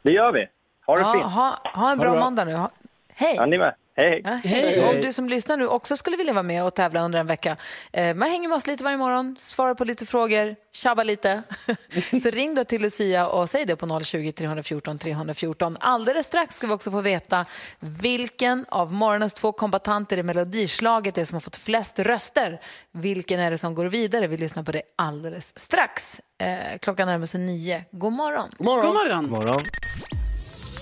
[0.02, 0.46] Det gör vi.
[0.86, 1.24] Ha det Ja, fint.
[1.24, 2.20] ha, ha en bra bra.
[2.20, 2.54] måndag nu.
[2.54, 2.70] Ha,
[3.14, 3.34] hej!
[3.36, 3.74] Ja, ni med.
[3.96, 4.62] Hej, Ja, hej.
[4.62, 4.84] hej.
[4.96, 7.56] Om du som lyssnar nu också skulle vilja vara med och tävla under en vecka.
[7.92, 11.42] Eh, man hänger med oss lite varje morgon, svarar på lite frågor, tjabbar lite.
[12.22, 15.76] Så ring då till Lucia och säg det på 020 314 314.
[15.80, 17.44] Alldeles strax ska vi också få veta
[17.78, 22.60] vilken av morgonens två kombatanter i melodislaget är som har fått flest röster.
[22.92, 24.26] Vilken är det som går vidare?
[24.26, 26.20] Vi lyssnar på det alldeles strax.
[26.40, 27.84] Eh, klockan närmar sig nio.
[27.90, 28.48] God morgon.
[28.58, 28.86] God morgon.
[28.86, 29.22] God morgon.
[29.22, 29.60] God morgon.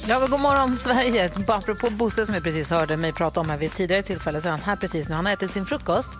[0.08, 1.30] Ja, men god morgon Sverige.
[1.48, 4.48] Apropå Bosse som vi precis hörde mig prata om här vid ett tidigare tillfälle så
[4.48, 5.14] är han här precis nu.
[5.14, 6.10] Han har ätit sin frukost.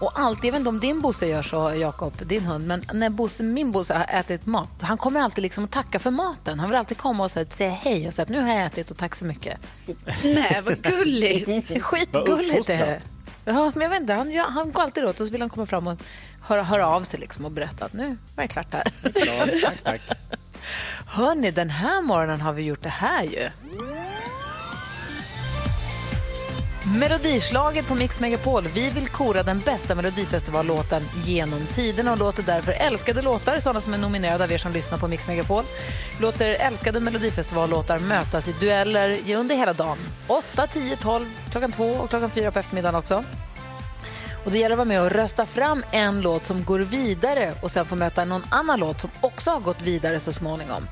[0.00, 3.10] Och alltid, jag vet inte om din Bosse gör så, Jakob, din hund, men när
[3.10, 6.60] Bosse, min Bosse har ätit mat, han kommer alltid liksom att tacka för maten.
[6.60, 8.96] Han vill alltid komma och säga hej och säga att nu har jag ätit och
[8.96, 9.60] tack så mycket.
[10.24, 11.46] Nej, vad gulligt.
[11.68, 13.00] Det är skitgulligt det.
[13.44, 15.66] Ja, men jag vet inte, han, han går alltid åt och så vill han komma
[15.66, 15.98] fram och
[16.42, 18.92] höra, höra av sig liksom och berätta att nu var det klart här.
[19.62, 20.00] tack, tack.
[21.06, 23.48] Hörni, den här morgonen har vi gjort det här ju.
[26.98, 28.62] Melodislaget på Mix Megapol.
[28.74, 33.94] Vi vill kora den bästa Melodifestivallåten genom tiderna och låter därför älskade låtar, sådana som
[33.94, 35.64] är nominerade av er som lyssnar på Mix Megapol,
[36.20, 39.98] låter älskade Melodifestivallåtar mötas i dueller under hela dagen.
[40.26, 43.24] 8, 10, 12, klockan 2 och klockan 4 på eftermiddagen också.
[44.44, 47.70] Och det gäller att vara med och rösta fram en låt som går vidare och
[47.70, 50.88] sen få möta någon annan låt som också har gått vidare så småningom.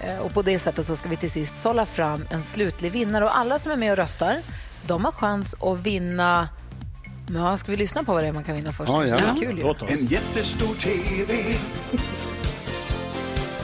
[0.00, 3.24] Eh, Och på det sättet så ska vi till sist sålla fram en slutlig vinnare.
[3.24, 4.36] Och alla som är med och röstar,
[4.86, 6.48] de har chans att vinna...
[7.34, 8.90] Ja, ska vi lyssna på vad det är man kan vinna först?
[8.90, 9.16] Ja, Det ja.
[9.16, 9.74] är kul ju.
[9.88, 11.54] En jättestor TV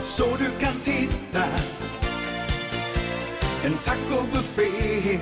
[0.03, 1.45] Så du kan titta
[3.64, 5.18] En tacobuffé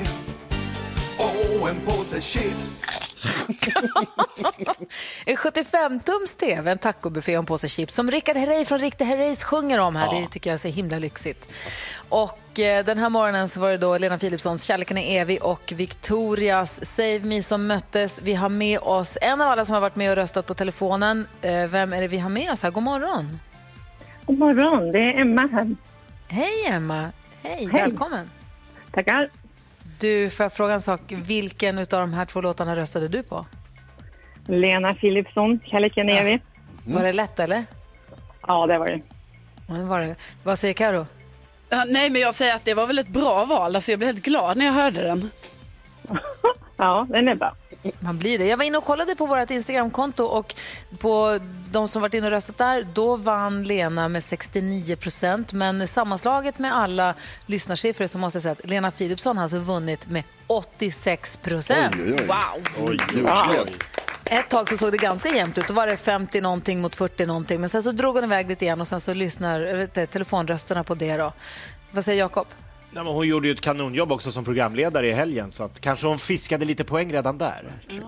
[1.61, 2.83] Och en påse chips
[5.25, 9.45] En 75-tums tv, en tacobuffé och en påse chips som Rickard Herrey från Riktig Herreys
[9.45, 10.21] sjunger om här.
[10.21, 11.53] Det tycker jag är så himla lyxigt.
[12.09, 15.73] Och eh, den här morgonen så var det då Lena Philipssons Kärleken är evig och
[15.77, 18.21] Victorias Save Me som möttes.
[18.23, 21.27] Vi har med oss en av alla som har varit med och röstat på telefonen.
[21.43, 22.71] Eh, vem är det vi har med oss här?
[22.71, 23.39] God morgon.
[24.27, 25.77] God morgon, det är Emma här.
[26.29, 27.11] Hej Emma.
[27.43, 27.69] Hej, Hej.
[27.73, 28.31] välkommen.
[28.93, 29.31] Tackar.
[30.01, 31.01] Du, får jag fråga en sak?
[31.09, 33.47] Vilken av de här två låtarna röstade du på?
[34.47, 36.43] Lena Philipsson, Kärleken är evig.
[36.87, 37.65] Var det lätt eller?
[38.47, 39.01] Ja, det var det.
[39.69, 40.17] Ja, det var det.
[40.43, 41.07] Vad säger Karo?
[41.69, 43.75] Ja, nej, men jag säger att det var väl ett bra val.
[43.75, 45.31] Alltså, jag blev helt glad när jag hörde den.
[46.77, 47.55] Ja, den är bra.
[48.01, 48.47] Man blir det.
[48.47, 50.55] Jag var inne och kollade på vårt Instagramkonto och
[50.99, 51.39] på
[51.71, 55.53] de som varit inne och röstat där, då vann Lena med 69 procent.
[55.53, 57.15] Men sammanslaget med alla
[57.47, 61.97] lyssnarsiffror så måste jag säga att Lena Philipsson har alltså vunnit med 86 procent.
[61.97, 62.87] Wow!
[62.89, 63.73] Oj, oj, oj.
[64.31, 65.69] Ett tag så såg det ganska jämnt ut.
[65.69, 67.61] Då var det 50 någonting mot 40 någonting.
[67.61, 71.17] Men sen så drog hon iväg lite igen och sen så lyssnar telefonrösterna på det
[71.17, 71.33] då.
[71.91, 72.47] Vad säger Jakob?
[72.97, 76.07] Nej, men hon gjorde ju ett kanonjobb också som programledare i helgen, så att kanske
[76.07, 77.63] hon fiskade lite poäng redan där.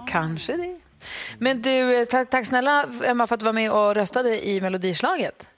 [0.09, 0.77] Kanske det.
[1.39, 5.49] Men du, tack, tack snälla Emma för att du var med och röstade i Melodislaget.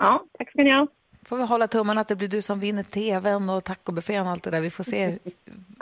[0.00, 0.86] Ja, tack ska ni ha.
[1.26, 4.42] Får vi hålla tummarna att det blir du som vinner tvn och tacobuffén och allt
[4.42, 4.60] det där.
[4.60, 5.32] Vi får se vem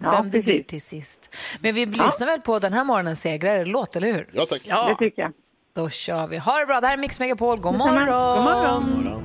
[0.03, 1.37] Ja, det blir till sist.
[1.61, 2.05] Men vi Ja.
[2.07, 4.27] lyssnar väl på den här morgonens segrare, låt eller hur?
[4.33, 4.63] Ja, tack.
[4.65, 5.33] Det tycker jag.
[5.75, 6.39] Då kör vi.
[6.39, 6.81] Ha det bra.
[6.81, 7.61] Det här är Mix Megapol.
[7.61, 7.95] God Detsamma.
[7.95, 8.37] morgon!
[8.37, 8.45] God
[9.05, 9.25] morgon.